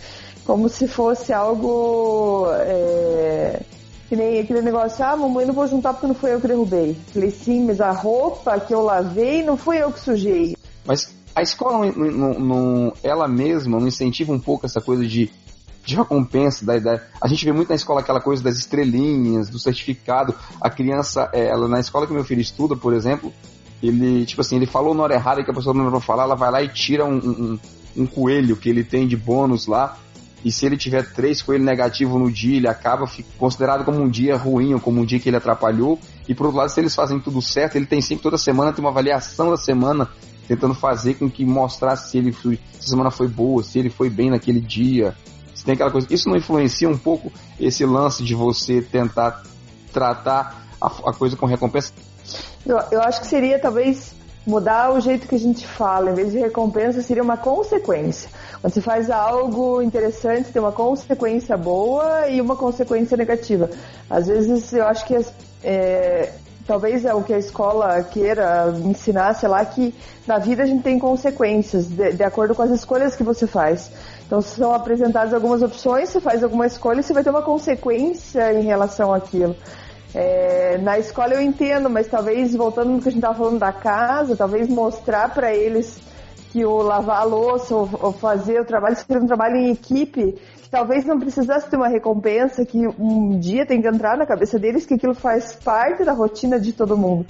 [0.47, 2.47] Como se fosse algo.
[2.51, 3.61] É,
[4.09, 6.97] que nem aquele negócio, ah, mamãe, não vou juntar porque não foi eu que derrubei.
[7.13, 10.57] Falei, sim, mas a roupa que eu lavei não foi eu que sujei.
[10.85, 15.31] Mas a escola, não, não, não, ela mesma, não incentiva um pouco essa coisa de
[15.85, 16.65] de recompensa.
[16.65, 20.35] Da, da, a gente vê muito na escola aquela coisa das estrelinhas, do certificado.
[20.61, 23.33] A criança, ela, na escola que meu filho estuda, por exemplo,
[23.83, 26.37] ele, tipo assim, ele falou na hora errada que a pessoa não vai falar, ela
[26.37, 27.59] vai lá e tira um, um,
[27.97, 29.99] um coelho que ele tem de bônus lá.
[30.45, 33.09] E se ele tiver três coelhos negativos no dia, ele acaba
[33.39, 35.99] considerado como um dia ruim ou como um dia que ele atrapalhou.
[36.29, 38.85] E por outro lado, se eles fazem tudo certo, ele tem sempre toda semana, tem
[38.85, 40.09] uma avaliação da semana,
[40.49, 44.11] tentando fazer com que mostrar se ele se a semana foi boa, se ele foi
[44.11, 45.15] bem naquele dia,
[45.55, 46.09] você tem aquela coisa.
[46.11, 49.45] Isso não influencia um pouco esse lance de você tentar
[49.93, 51.93] tratar a, a coisa com recompensa?
[52.65, 54.15] Eu, eu acho que seria talvez
[54.47, 58.29] mudar o jeito que a gente fala, em vez de recompensa, seria uma consequência.
[58.61, 63.71] Quando você faz algo interessante, tem uma consequência boa e uma consequência negativa.
[64.11, 65.17] Às vezes eu acho que
[65.63, 66.33] é,
[66.67, 69.95] talvez é o que a escola queira ensinar, sei lá, que
[70.27, 73.91] na vida a gente tem consequências de, de acordo com as escolhas que você faz.
[74.27, 78.53] Então são apresentadas algumas opções, você faz alguma escolha e você vai ter uma consequência
[78.53, 79.55] em relação àquilo.
[80.15, 83.73] É, na escola eu entendo, mas talvez, voltando no que a gente estava falando da
[83.73, 86.01] casa, talvez mostrar para eles
[86.51, 90.39] que o lavar a louça ou, ou fazer o trabalho, se um trabalho em equipe,
[90.71, 94.85] talvez não precisasse ter uma recompensa, que um dia tem que entrar na cabeça deles
[94.85, 97.27] que aquilo faz parte da rotina de todo mundo.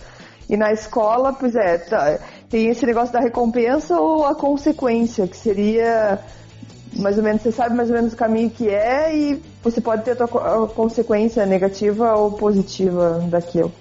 [0.51, 2.19] E na escola, pois é, tá,
[2.51, 6.19] tem esse negócio da recompensa ou a consequência, que seria
[6.97, 10.05] mais ou menos, você sabe mais ou menos o caminho que é e você pode
[10.05, 13.73] ter a tua consequência negativa ou positiva daquilo.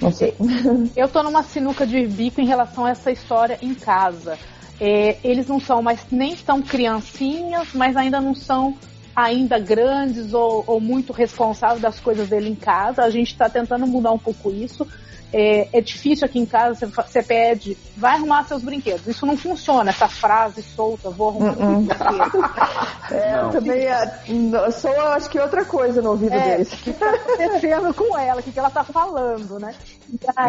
[0.00, 0.34] Não sei.
[0.94, 4.38] Eu tô numa sinuca de bico em relação a essa história em casa.
[4.80, 8.74] É, eles não são mais nem tão criancinhas, mas ainda não são
[9.14, 13.02] ainda grandes ou, ou muito responsáveis das coisas dele em casa.
[13.02, 14.86] A gente está tentando mudar um pouco isso.
[15.32, 19.06] É, é, difícil aqui em casa, você, pede, vai arrumar seus brinquedos.
[19.06, 21.86] Isso não funciona, essa frase solta, vou arrumar uh -uh.
[21.86, 22.86] brinquedos.
[23.08, 26.72] É, também é, sou, acho que outra coisa no ouvido é, deles.
[26.72, 29.72] O que tá acontecendo com ela, o que, que ela tá falando, né?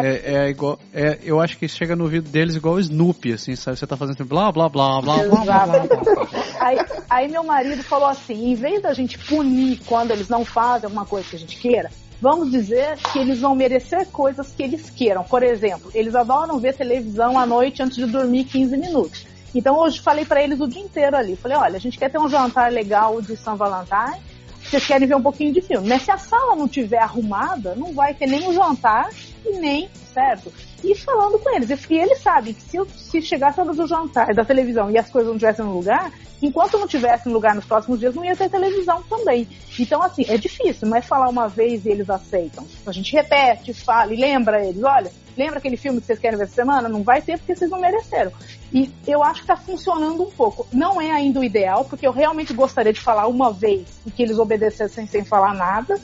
[0.02, 3.54] É, é igual, é, eu acho que chega no ouvido deles igual o Snoopy, assim,
[3.54, 3.76] sabe?
[3.76, 5.86] Você tá fazendo blá blá blá blá blá blá blá.
[5.86, 6.28] blá.
[6.60, 10.86] Aí, aí meu marido falou assim, em vez da gente punir quando eles não fazem
[10.86, 11.90] alguma coisa que a gente queira,
[12.20, 15.24] vamos dizer que eles vão merecer coisas que eles queiram.
[15.24, 19.26] Por exemplo, eles adoram ver televisão à noite antes de dormir 15 minutos.
[19.54, 21.36] Então hoje falei para eles o dia inteiro ali.
[21.36, 24.20] Falei, olha, a gente quer ter um jantar legal de São Valentim.
[24.62, 25.88] Vocês querem ver um pouquinho de filme.
[25.88, 29.08] Mas se a sala não tiver arrumada, não vai ter nem o jantar
[29.46, 30.52] e nem, certo?
[30.82, 31.70] E falando com eles.
[31.70, 34.98] E eles sabem que se, eu, se chegasse a hora do jantar da televisão e
[34.98, 38.24] as coisas não estivessem no lugar, enquanto não tivesse no lugar nos próximos dias, não
[38.24, 39.48] ia ter televisão também.
[39.78, 42.66] Então, assim, é difícil, não é falar uma vez e eles aceitam.
[42.86, 46.44] A gente repete, fala e lembra eles, olha, lembra aquele filme que vocês querem ver
[46.44, 46.88] essa semana?
[46.88, 48.32] Não vai ter porque vocês não mereceram.
[48.72, 50.66] E eu acho que está funcionando um pouco.
[50.72, 54.22] Não é ainda o ideal, porque eu realmente gostaria de falar uma vez e que
[54.22, 55.98] eles obedecessem sem falar nada,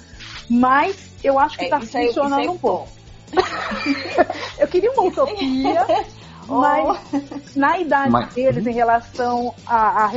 [0.49, 3.04] mas eu acho que está é, funcionando um pouco.
[4.59, 5.87] eu queria uma utopia,
[6.47, 8.35] Mas na idade Mas...
[8.35, 10.11] deles, em relação à,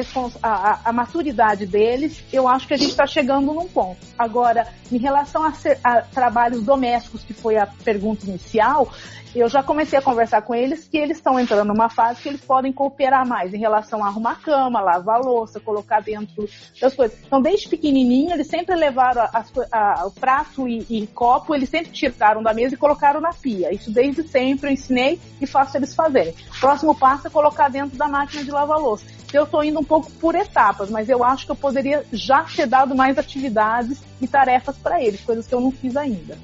[0.43, 3.99] à, à, maturidade deles, eu acho que a gente está chegando num ponto.
[4.17, 8.91] Agora, em relação a, ser, a trabalhos domésticos, que foi a pergunta inicial,
[9.39, 12.41] eu já comecei a conversar com eles que eles estão entrando numa fase que eles
[12.41, 16.47] podem cooperar mais em relação a arrumar cama, lavar louça, colocar dentro
[16.79, 17.17] das coisas.
[17.25, 19.27] Então, desde pequenininho, eles sempre levaram
[19.71, 23.73] a, o prato e, e, copo, eles sempre tiraram da mesa e colocaram na pia.
[23.73, 26.33] Isso desde sempre eu ensinei e faço eles fazerem.
[26.59, 29.05] Próximo passo é colocar dentro da máquina de lavar louça.
[29.33, 32.65] Eu estou indo um pouco por etapas, mas eu acho que eu poderia já ter
[32.65, 36.37] dado mais atividades e tarefas para eles, coisas que eu não fiz ainda.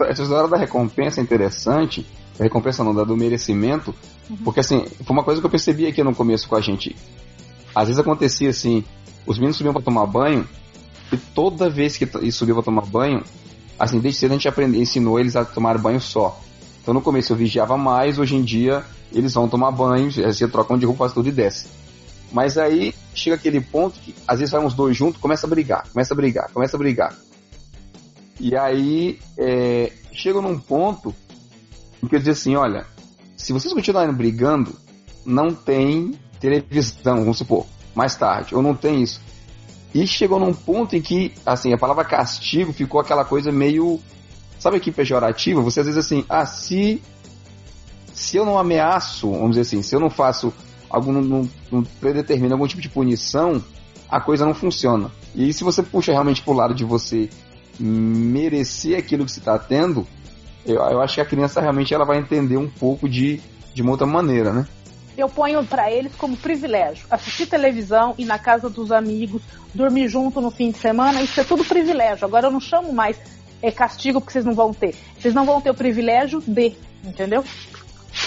[0.00, 2.06] Essa história da recompensa é interessante,
[2.38, 3.94] recompensa não, da do merecimento,
[4.28, 4.36] uhum.
[4.44, 6.94] porque assim, foi uma coisa que eu percebi aqui no começo com a gente.
[7.74, 8.84] Às vezes acontecia assim,
[9.26, 10.46] os meninos subiam para tomar banho,
[11.12, 13.22] e toda vez que eles subiam para tomar banho,
[13.78, 16.40] assim, desde cedo a gente aprendeu, ensinou eles a tomar banho só.
[16.82, 20.78] Então no começo eu vigiava mais, hoje em dia eles vão tomar banho, eles trocam
[20.78, 21.68] de roupa, faz tudo e desce.
[22.32, 25.86] Mas aí chega aquele ponto que às vezes vai uns dois juntos, começa a brigar,
[25.92, 27.16] começa a brigar, começa a brigar.
[28.38, 31.14] E aí é, chega num ponto
[32.00, 32.86] porque eu dizia assim, olha,
[33.36, 34.74] se vocês continuarem brigando,
[35.24, 39.20] não tem televisão, vamos supor, mais tarde, ou não tem isso.
[39.94, 44.00] E chegou num ponto em que, assim, a palavra castigo ficou aquela coisa meio,
[44.58, 45.60] sabe que pejorativa?
[45.62, 47.02] Você às vezes assim, ah, se,
[48.12, 50.52] se eu não ameaço, vamos dizer assim, se eu não faço
[50.90, 51.86] algum, não, não
[52.52, 53.62] algum tipo de punição,
[54.08, 55.10] a coisa não funciona.
[55.34, 57.28] E se você puxa realmente pro lado de você
[57.78, 60.06] merecer aquilo que você está tendo,
[60.66, 63.40] eu, eu acho que a criança realmente ela vai entender um pouco de,
[63.74, 64.66] de uma outra maneira, né?
[65.16, 67.06] eu ponho para eles como privilégio.
[67.10, 69.42] Assistir televisão, ir na casa dos amigos,
[69.74, 72.26] dormir junto no fim de semana, isso é tudo privilégio.
[72.26, 73.18] Agora eu não chamo mais
[73.62, 74.94] é, castigo porque vocês não vão ter.
[75.18, 77.42] Vocês não vão ter o privilégio de, entendeu?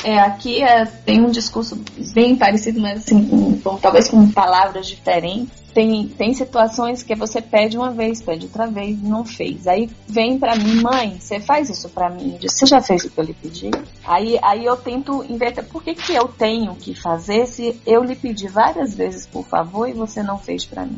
[0.03, 1.81] É, aqui é, tem um discurso
[2.13, 5.59] bem parecido, mas assim, com, talvez com palavras diferentes.
[5.73, 9.67] Tem, tem situações que você pede uma vez, pede outra vez, não fez.
[9.67, 12.39] Aí vem para mim, mãe, você faz isso para mim?
[12.41, 13.69] Você já fez o que eu lhe pedi?
[14.03, 18.15] Aí, aí eu tento inverter, por que, que eu tenho que fazer se eu lhe
[18.15, 20.97] pedi várias vezes, por favor, e você não fez para mim?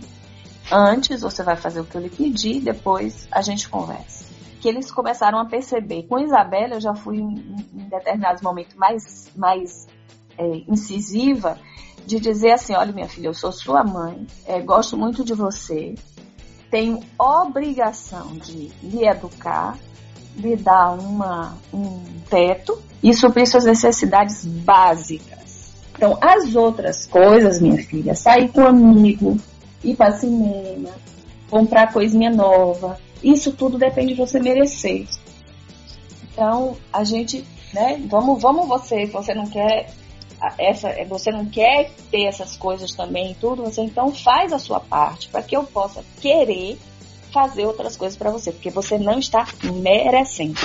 [0.72, 4.31] Antes você vai fazer o que eu lhe pedi, depois a gente conversa
[4.62, 6.04] que eles começaram a perceber.
[6.04, 7.56] Com Isabela, eu já fui em,
[7.90, 9.88] determinados momentos mais, mais
[10.38, 11.58] é, incisiva,
[12.06, 15.96] de dizer assim: olha, minha filha, eu sou sua mãe, é, gosto muito de você,
[16.70, 19.78] tenho obrigação de lhe educar,
[20.38, 25.74] lhe dar uma, um teto e suprir suas necessidades básicas.
[25.96, 29.38] Então, as outras coisas, minha filha, sair com um amigo,
[29.84, 30.90] ir para cinema,
[31.50, 35.08] comprar coisinha nova, isso tudo depende de você merecer.
[36.32, 39.94] Então, a gente, né, vamos, vamos você, você não quer
[40.58, 45.28] essa, você não quer ter essas coisas também tudo, você então faz a sua parte
[45.30, 46.80] para que eu possa querer
[47.32, 49.48] fazer outras coisas para você, porque você não está
[49.82, 50.60] merecendo.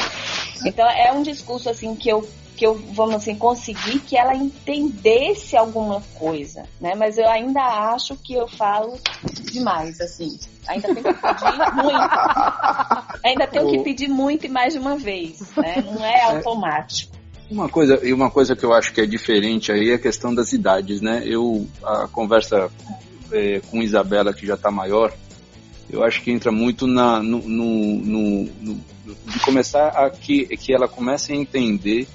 [0.65, 2.27] Então é um discurso assim que eu
[2.57, 6.95] que eu, vamos assim, conseguir que ela entendesse alguma coisa, né?
[6.95, 7.61] Mas eu ainda
[7.93, 8.99] acho que eu falo
[9.45, 10.39] demais, assim.
[10.67, 13.21] Ainda tenho que pedir muito.
[13.25, 15.83] Ainda tenho que pedir muito e mais de uma vez, né?
[15.85, 17.15] Não é automático.
[17.49, 20.35] Uma coisa, e uma coisa que eu acho que é diferente aí é a questão
[20.35, 21.23] das idades, né?
[21.25, 22.71] Eu, a conversa
[23.31, 25.13] é, com Isabela, que já está maior,
[25.89, 28.81] eu acho que entra muito na, no, no, no, no,
[29.27, 32.09] de começar a que, que ela comece a entender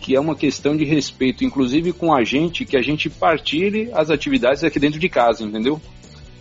[0.00, 4.10] que é uma questão de respeito, inclusive com a gente, que a gente partilhe as
[4.10, 5.80] atividades aqui dentro de casa, entendeu?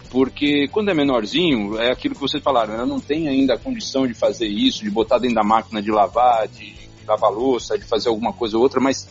[0.10, 4.08] Porque quando é menorzinho, é aquilo que vocês falaram, ela não tem ainda a condição
[4.08, 6.76] de fazer isso, de botar dentro da máquina de lavar, de
[7.08, 9.08] lavar louça, de fazer alguma coisa ou outra, mas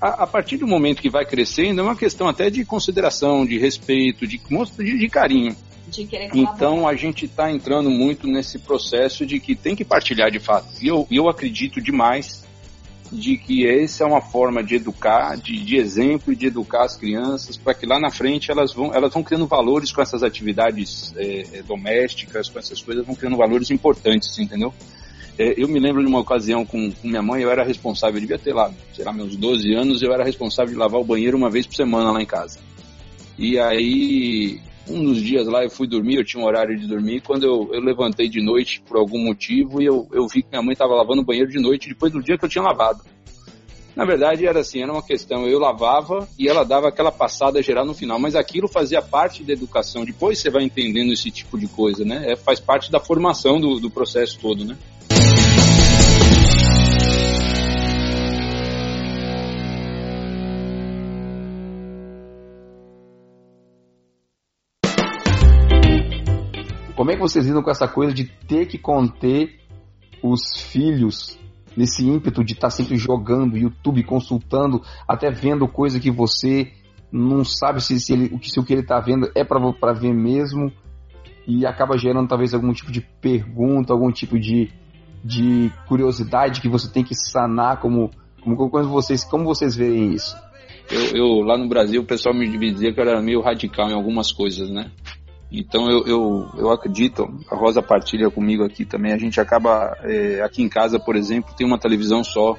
[0.00, 3.58] a, a, partir do momento que vai crescendo, é uma questão até de consideração, de
[3.58, 5.56] respeito, de, de, de carinho.
[5.88, 10.38] De então a gente está entrando muito nesse processo de que tem que partilhar de
[10.38, 10.66] fato.
[10.82, 12.46] E eu, eu acredito demais
[13.10, 17.56] de que essa é uma forma de educar, de, de exemplo de educar as crianças,
[17.56, 21.46] para que lá na frente elas vão, elas vão criando valores com essas atividades é,
[21.52, 24.72] é, domésticas, com essas coisas, vão criando valores importantes, entendeu?
[25.38, 28.20] É, eu me lembro de uma ocasião com, com, minha mãe, eu era responsável, eu
[28.20, 31.36] devia ter lá, sei lá, meus 12 anos, eu era responsável de lavar o banheiro
[31.36, 32.58] uma vez por semana lá em casa.
[33.38, 34.60] E aí
[34.90, 37.70] um dos dias lá eu fui dormir, eu tinha um horário de dormir, quando eu,
[37.72, 40.94] eu levantei de noite por algum motivo e eu, eu vi que minha mãe estava
[40.94, 43.00] lavando o banheiro de noite depois do dia que eu tinha lavado.
[43.94, 47.84] Na verdade era assim, era uma questão, eu lavava e ela dava aquela passada geral
[47.84, 51.66] no final, mas aquilo fazia parte da educação, depois você vai entendendo esse tipo de
[51.66, 52.32] coisa, né?
[52.32, 54.76] É, faz parte da formação do, do processo todo, né?
[66.98, 69.60] Como é que vocês lidam com essa coisa de ter que conter
[70.20, 71.38] os filhos
[71.76, 76.72] nesse ímpeto de estar tá sempre jogando YouTube, consultando, até vendo coisa que você
[77.12, 80.72] não sabe se, se, ele, se o que ele está vendo é para ver mesmo
[81.46, 84.68] e acaba gerando talvez algum tipo de pergunta, algum tipo de,
[85.22, 88.10] de curiosidade que você tem que sanar como,
[88.42, 90.36] como, como vocês como vocês veem isso?
[90.90, 93.94] Eu, eu, lá no Brasil o pessoal me dizia que eu era meio radical em
[93.94, 94.90] algumas coisas, né?
[95.50, 100.42] Então eu, eu, eu acredito, a Rosa partilha comigo aqui também, a gente acaba, é,
[100.42, 102.54] aqui em casa, por exemplo, tem uma televisão só,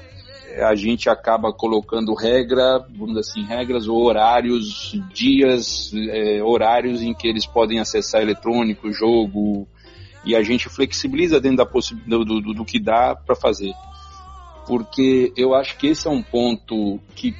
[0.48, 7.00] é, a gente acaba colocando regra, vamos dizer assim, regras ou horários, dias, é, horários
[7.00, 9.68] em que eles podem acessar eletrônico, jogo,
[10.24, 11.70] e a gente flexibiliza dentro da
[12.06, 13.72] do, do, do que dá para fazer.
[14.66, 17.34] Porque eu acho que esse é um ponto que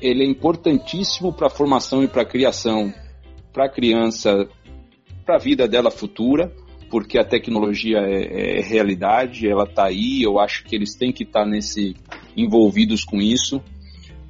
[0.00, 2.92] ele é importantíssimo para a formação e para a criação,
[3.52, 4.48] para a criança
[5.24, 6.52] para a vida dela futura,
[6.90, 11.24] porque a tecnologia é, é realidade, ela está aí, eu acho que eles têm que
[11.24, 11.94] estar tá nesse
[12.36, 13.62] envolvidos com isso.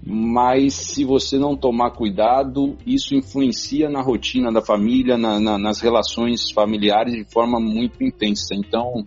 [0.07, 5.81] Mas se você não tomar cuidado, isso influencia na rotina da família, na, na, nas
[5.81, 8.55] relações familiares de forma muito intensa.
[8.55, 9.03] Então,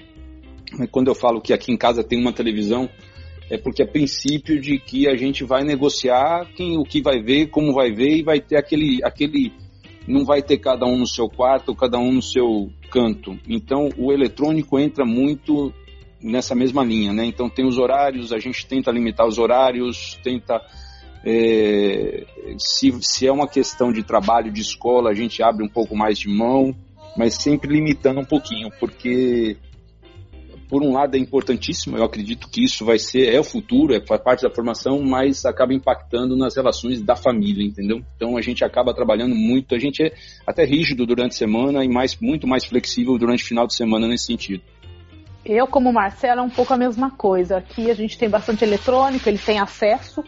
[0.91, 2.89] quando eu falo que aqui em casa tem uma televisão,
[3.49, 7.47] é porque é princípio de que a gente vai negociar quem o que vai ver,
[7.47, 9.53] como vai ver e vai ter aquele aquele
[10.07, 13.37] não vai ter cada um no seu quarto, cada um no seu canto.
[13.47, 15.73] Então o eletrônico entra muito
[16.21, 17.25] nessa mesma linha, né?
[17.25, 20.61] Então tem os horários, a gente tenta limitar os horários, tenta
[21.25, 22.25] é,
[22.57, 26.17] se, se é uma questão de trabalho, de escola, a gente abre um pouco mais
[26.17, 26.73] de mão,
[27.17, 29.57] mas sempre limitando um pouquinho, porque
[30.69, 33.99] por um lado é importantíssimo, eu acredito que isso vai ser, é o futuro, é
[33.99, 38.01] parte da formação, mas acaba impactando nas relações da família, entendeu?
[38.15, 40.13] Então a gente acaba trabalhando muito, a gente é
[40.45, 44.07] até rígido durante a semana e mais, muito mais flexível durante o final de semana
[44.07, 44.61] nesse sentido.
[45.45, 47.57] Eu, como Marcelo, é um pouco a mesma coisa.
[47.57, 50.21] Aqui a gente tem bastante eletrônico, ele tem acesso,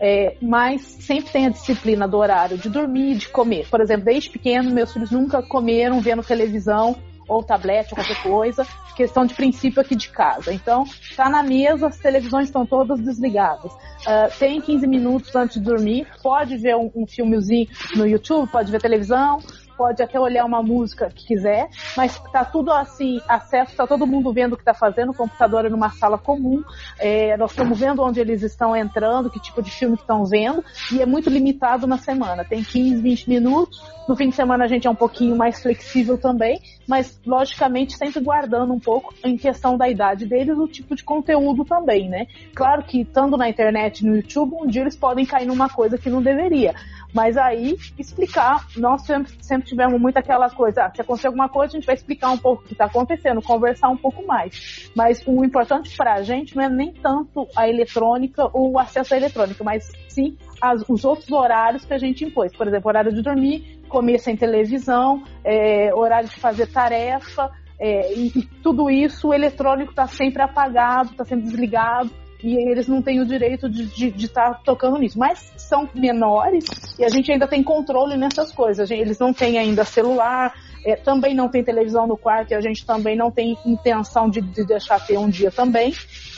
[0.00, 3.68] é, mas sempre tem a disciplina do horário de dormir, de comer.
[3.70, 6.96] Por exemplo, desde pequeno, meus filhos nunca comeram vendo televisão
[7.28, 10.52] ou tablet ou qualquer coisa, questão de princípio aqui de casa.
[10.52, 10.84] Então,
[11.16, 13.72] tá na mesa, as televisões estão todas desligadas.
[13.72, 18.70] Uh, tem 15 minutos antes de dormir, pode ver um, um filmezinho no YouTube, pode
[18.70, 19.40] ver televisão,
[19.76, 24.32] pode até olhar uma música que quiser, mas tá tudo assim, acesso, tá todo mundo
[24.32, 26.62] vendo o que tá fazendo, o computador é numa sala comum,
[26.98, 31.00] é, nós estamos vendo onde eles estão entrando, que tipo de filme estão vendo, e
[31.00, 34.86] é muito limitado na semana, tem 15, 20 minutos, no fim de semana a gente
[34.86, 39.88] é um pouquinho mais flexível também, mas logicamente sempre guardando um pouco em questão da
[39.88, 42.26] idade deles o tipo de conteúdo também, né?
[42.54, 46.10] Claro que estando na internet, no YouTube, um dia eles podem cair numa coisa que
[46.10, 46.74] não deveria,
[47.14, 51.72] mas aí, explicar, nós sempre, sempre tivemos muito aquela coisa, ah, se acontecer alguma coisa,
[51.72, 54.90] a gente vai explicar um pouco o que está acontecendo, conversar um pouco mais.
[54.96, 59.14] Mas o importante para a gente não é nem tanto a eletrônica ou o acesso
[59.14, 62.54] à eletrônica, mas sim as, os outros horários que a gente impôs.
[62.56, 68.28] Por exemplo, horário de dormir, comer sem televisão, é, horário de fazer tarefa, é, e,
[68.28, 72.10] e, tudo isso, o eletrônico está sempre apagado, está sempre desligado
[72.44, 75.18] e eles não têm o direito de estar tá tocando nisso.
[75.18, 76.64] Mas são menores
[76.98, 78.90] e a gente ainda tem controle nessas coisas.
[78.90, 80.52] Eles não têm ainda celular,
[80.84, 84.42] é, também não tem televisão no quarto e a gente também não tem intenção de,
[84.42, 85.94] de deixar ter um dia também.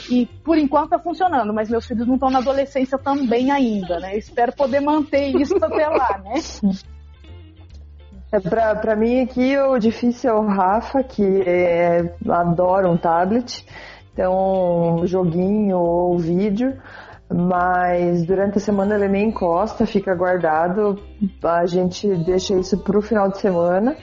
[0.09, 4.17] E por enquanto tá funcionando, mas meus filhos não estão na adolescência também ainda, né?
[4.17, 6.35] Espero poder manter isso até lá, né?
[8.31, 13.65] É, pra, pra mim aqui o difícil é o Rafa, que é, adora um tablet.
[14.17, 16.75] Então, joguinho ou vídeo,
[17.31, 20.99] mas durante a semana ele nem encosta, fica guardado.
[21.43, 23.95] A gente deixa isso pro final de semana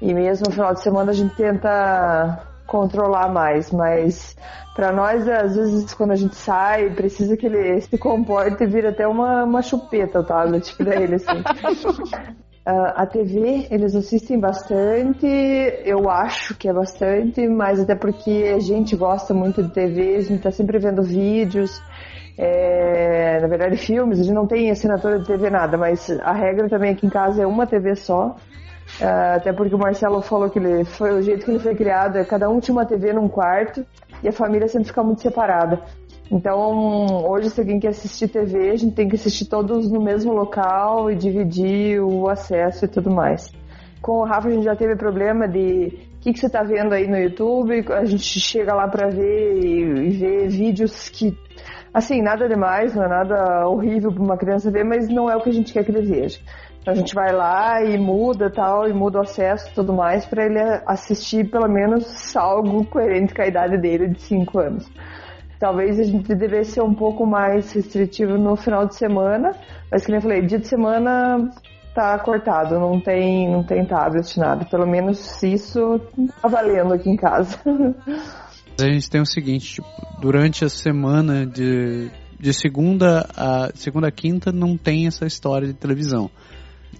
[0.00, 4.36] e mesmo no final de semana a gente tenta controlar mais, mas
[4.76, 8.90] para nós às vezes quando a gente sai precisa que ele se comporte e vira
[8.90, 11.42] até uma, uma chupeta o tablet para ele assim.
[12.68, 15.26] Uh, a TV eles assistem bastante,
[15.86, 20.20] eu acho que é bastante, mas até porque a gente gosta muito de TV, a
[20.20, 21.82] gente está sempre vendo vídeos,
[22.36, 26.68] é, na verdade filmes, a gente não tem assinatura de TV nada, mas a regra
[26.68, 28.36] também aqui em casa é uma TV só,
[29.00, 32.18] uh, até porque o Marcelo falou que ele foi o jeito que ele foi criado,
[32.18, 33.82] é cada um tinha uma TV num quarto
[34.22, 35.80] e a família sempre fica muito separada.
[36.30, 40.32] Então, hoje, se alguém quer assistir TV, a gente tem que assistir todos no mesmo
[40.32, 43.50] local e dividir o acesso e tudo mais.
[44.02, 46.92] Com o Rafa, a gente já teve problema de o que, que você está vendo
[46.92, 51.36] aí no YouTube, a gente chega lá para ver e, ver vídeos que,
[51.94, 55.40] assim, nada demais, não é nada horrível para uma criança ver, mas não é o
[55.40, 56.40] que a gente quer que ele veja.
[56.86, 60.44] A gente vai lá e muda tal, e muda o acesso e tudo mais para
[60.46, 64.90] ele assistir pelo menos algo coerente com a idade dele de 5 anos.
[65.58, 69.52] Talvez a gente devesse ser um pouco mais restritivo no final de semana,
[69.90, 71.50] mas que nem eu falei, dia de semana
[71.94, 74.64] tá cortado, não tem, não tem tablet, nada.
[74.66, 76.00] Pelo menos isso
[76.40, 77.58] tá valendo aqui em casa.
[78.80, 79.88] A gente tem o seguinte, tipo,
[80.20, 82.08] durante a semana de,
[82.38, 86.30] de segunda a segunda a quinta não tem essa história de televisão.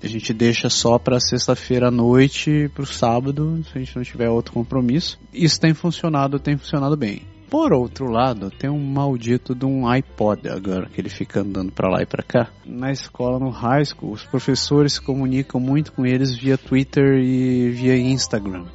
[0.03, 4.03] A gente deixa só para sexta-feira à noite, para o sábado, se a gente não
[4.03, 5.19] tiver outro compromisso.
[5.33, 7.23] Isso tem funcionado, tem funcionado bem.
[7.51, 11.89] Por outro lado, tem um maldito de um iPod agora, que ele fica andando para
[11.89, 12.51] lá e para cá.
[12.67, 17.71] Na escola, no high school, os professores se comunicam muito com eles via Twitter e
[17.71, 18.67] via Instagram.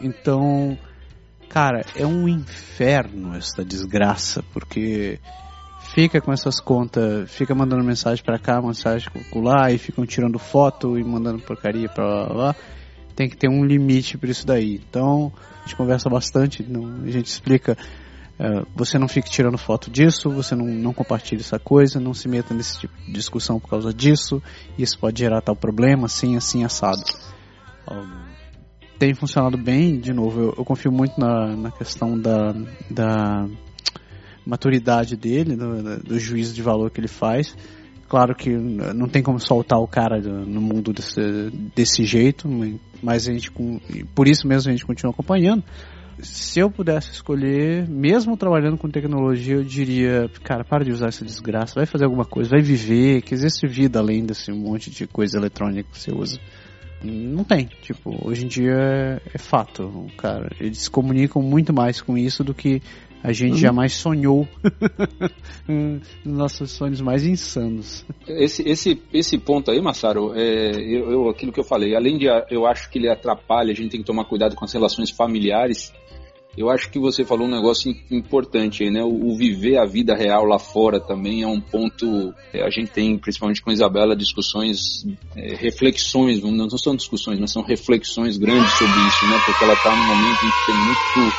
[0.00, 0.78] Então,
[1.50, 5.20] cara, é um inferno essa desgraça, porque
[5.92, 10.98] fica com essas contas, fica mandando mensagem para cá, mensagem lá, e ficam tirando foto
[10.98, 12.56] e mandando porcaria pra lá, lá.
[13.14, 14.80] Tem que ter um limite para isso daí.
[14.88, 15.30] Então,
[15.68, 17.76] gente conversa bastante, não, a gente explica.
[18.40, 22.28] Uh, você não fique tirando foto disso, você não, não compartilhe essa coisa, não se
[22.28, 24.40] meta nesse tipo de discussão por causa disso,
[24.78, 27.02] isso pode gerar tal problema, assim, assim, assado.
[28.98, 32.52] Tem funcionado bem, de novo, eu, eu confio muito na, na questão da,
[32.88, 33.48] da
[34.46, 37.56] maturidade dele, do, do juízo de valor que ele faz.
[38.08, 42.48] Claro que não tem como soltar o cara no mundo desse, desse jeito,
[43.02, 43.52] mas a gente,
[44.14, 45.62] por isso mesmo a gente continua acompanhando.
[46.20, 51.24] Se eu pudesse escolher, mesmo trabalhando com tecnologia, eu diria, cara, para de usar essa
[51.24, 55.36] desgraça, vai fazer alguma coisa, vai viver, que existe vida além desse monte de coisa
[55.38, 56.40] eletrônica que você usa.
[57.04, 60.50] Não tem, tipo, hoje em dia é, é fato, cara.
[60.58, 62.82] Eles se comunicam muito mais com isso do que
[63.22, 63.58] a gente uhum.
[63.58, 64.46] jamais sonhou
[65.66, 68.04] nos nossos sonhos mais insanos.
[68.26, 72.26] Esse, esse, esse ponto aí, Massaro, é, eu, eu, aquilo que eu falei, além de
[72.50, 75.92] eu acho que ele atrapalha, a gente tem que tomar cuidado com as relações familiares.
[76.56, 79.00] Eu acho que você falou um negócio importante aí, né?
[79.04, 82.34] O, o viver a vida real lá fora também é um ponto.
[82.52, 87.52] É, a gente tem, principalmente com a Isabela, discussões, é, reflexões, não são discussões, mas
[87.52, 89.40] são reflexões grandes sobre isso, né?
[89.46, 91.36] Porque ela está num momento em que tem muito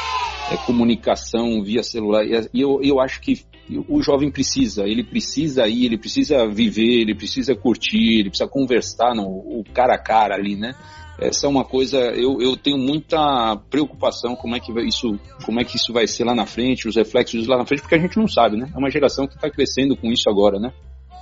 [0.52, 2.26] é, comunicação via celular.
[2.26, 3.46] E eu, eu acho que
[3.88, 9.14] o jovem precisa, ele precisa ir, ele precisa viver, ele precisa curtir, ele precisa conversar
[9.14, 10.74] no o cara a cara ali, né?
[11.20, 15.66] Essa é uma coisa, eu, eu tenho muita preocupação como é que isso, como é
[15.66, 18.18] que isso vai ser lá na frente, os reflexos lá na frente, porque a gente
[18.18, 18.72] não sabe, né?
[18.74, 20.72] É uma geração que está crescendo com isso agora, né?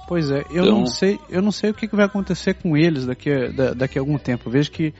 [0.07, 0.79] Pois é, eu então...
[0.79, 3.97] não sei, eu não sei o que, que vai acontecer com eles daqui a, daqui
[3.97, 4.47] a algum tempo.
[4.47, 4.93] Eu vejo que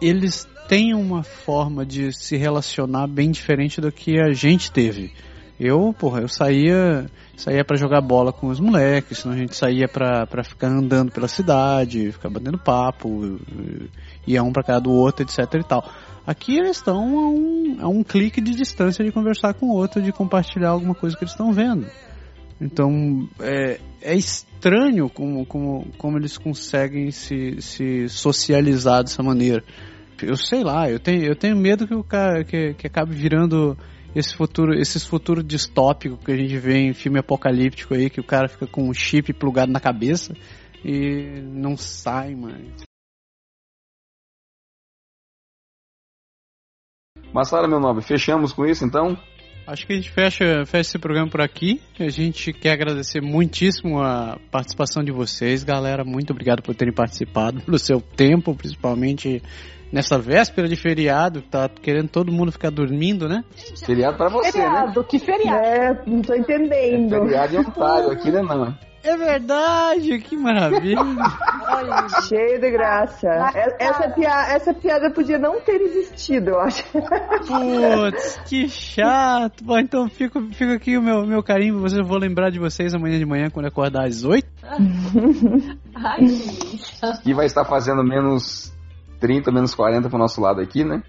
[0.00, 5.12] eles têm uma forma de se relacionar bem diferente do que a gente teve.
[5.58, 9.88] Eu, porra, eu saía, saía para jogar bola com os moleques, senão a gente saía
[9.88, 13.38] pra, ficar andando pela cidade, ficar batendo papo,
[14.26, 15.90] ia um pra casa do outro, etc e tal.
[16.26, 20.02] Aqui eles estão a um, a um clique de distância de conversar com o outro,
[20.02, 21.86] de compartilhar alguma coisa que eles estão vendo.
[22.60, 29.62] Então é, é estranho como, como, como eles conseguem se, se socializar dessa maneira.
[30.22, 33.76] Eu sei lá, eu tenho, eu tenho medo que o cara que, que acabe virando
[34.14, 38.24] esse futuro, esses futuros distópicos que a gente vê em filme apocalíptico aí, que o
[38.24, 40.34] cara fica com um chip plugado na cabeça
[40.82, 42.86] e não sai mais.
[47.32, 49.18] Massara, meu nome, fechamos com isso então?
[49.66, 51.82] Acho que a gente fecha, fecha esse programa por aqui.
[51.98, 56.04] A gente quer agradecer muitíssimo a participação de vocês, galera.
[56.04, 59.42] Muito obrigado por terem participado, pelo seu tempo, principalmente
[59.92, 63.44] nessa véspera de feriado, tá querendo todo mundo ficar dormindo, né?
[63.84, 64.52] Feriado pra você, né?
[64.52, 65.06] feriado, né?
[65.08, 65.64] que feriado?
[65.64, 67.14] É, não tô entendendo.
[67.14, 68.76] É feriado em Ontário, aqui né, não.
[69.06, 70.98] É verdade, que maravilha.
[72.28, 73.28] Cheio de graça.
[73.78, 76.82] Essa piada, essa piada podia não ter existido, eu acho.
[76.90, 79.62] Putz, que chato.
[79.62, 81.86] Bom, então fico, fico aqui o meu, meu carinho.
[81.86, 84.44] Eu vou lembrar de vocês amanhã de manhã, quando acordar às 8.
[85.94, 86.18] Ai,
[87.24, 88.75] e vai estar fazendo menos
[89.20, 91.02] 30, menos 40 pro nosso lado aqui, né?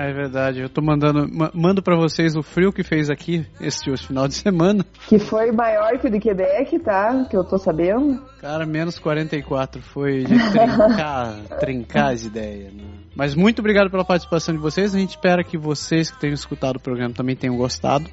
[0.00, 4.28] É verdade, eu tô mandando, mando para vocês o frio que fez aqui este final
[4.28, 4.86] de semana.
[5.08, 7.26] Que foi maior que o de Quebec, tá?
[7.28, 8.22] Que eu tô sabendo.
[8.40, 12.84] Cara, menos 44 foi de trincar, trincar as ideias, né?
[13.16, 14.94] Mas muito obrigado pela participação de vocês.
[14.94, 18.08] A gente espera que vocês que tenham escutado o programa também tenham gostado.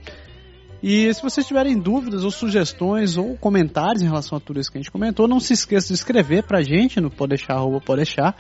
[0.82, 4.80] E se vocês tiverem dúvidas ou sugestões ou comentários em relação a tudo isso que
[4.80, 8.36] a gente comentou, não se esqueça de escrever pra gente no podeixar, podeixar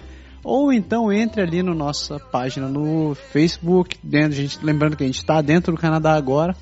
[0.45, 5.07] ou então entre ali na no nossa página no Facebook, dentro, gente, lembrando que a
[5.07, 6.55] gente está dentro do Canadá agora.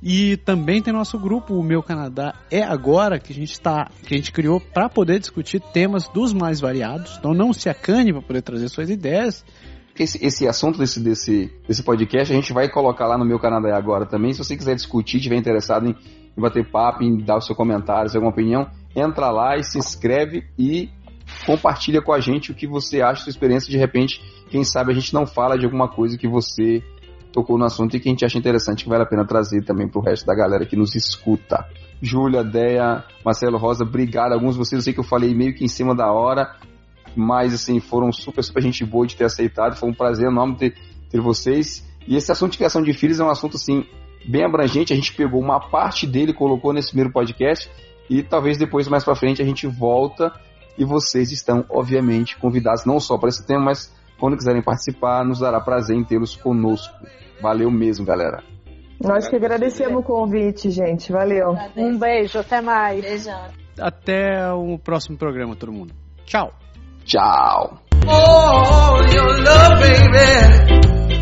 [0.00, 4.14] E também tem nosso grupo, o Meu Canadá é Agora, que a gente tá, que
[4.14, 7.16] a gente criou para poder discutir temas dos mais variados.
[7.18, 9.44] Então não se acane para poder trazer suas ideias.
[9.98, 13.70] Esse, esse assunto desse, desse, desse podcast a gente vai colocar lá no Meu Canadá
[13.70, 14.32] é Agora também.
[14.32, 15.96] Se você quiser discutir, tiver interessado em,
[16.36, 20.44] em bater papo, em dar o seu comentário, alguma opinião, entra lá e se inscreve
[20.56, 20.90] e
[21.46, 23.70] compartilha com a gente o que você acha, sua experiência.
[23.70, 24.20] De repente,
[24.50, 26.82] quem sabe a gente não fala de alguma coisa que você
[27.32, 29.88] tocou no assunto e que a gente acha interessante, que vale a pena trazer também
[29.88, 31.66] para o resto da galera que nos escuta.
[32.00, 34.32] Júlia, Deia, Marcelo Rosa, obrigado.
[34.32, 36.54] Alguns de vocês eu sei que eu falei meio que em cima da hora,
[37.16, 39.76] mas assim, foram super, super gente boa de ter aceitado.
[39.76, 40.74] Foi um prazer enorme ter,
[41.10, 41.84] ter vocês.
[42.06, 43.84] E esse assunto de criação de filhos é um assunto assim,
[44.28, 44.92] bem abrangente.
[44.92, 47.68] A gente pegou uma parte dele, colocou nesse primeiro podcast
[48.08, 50.32] e talvez depois, mais para frente, a gente volta
[50.76, 55.40] e vocês estão, obviamente, convidados não só para esse tema, mas quando quiserem participar, nos
[55.40, 56.94] dará prazer em tê-los conosco.
[57.40, 58.42] Valeu mesmo, galera.
[59.02, 61.12] Nós que agradecemos o convite, gente.
[61.12, 61.56] Valeu.
[61.76, 63.02] Um beijo, até mais.
[63.02, 63.48] Beijão.
[63.78, 65.92] Até o próximo programa, todo mundo.
[66.24, 66.52] Tchau.
[67.04, 67.78] Tchau.
[68.06, 71.13] Oh, your love.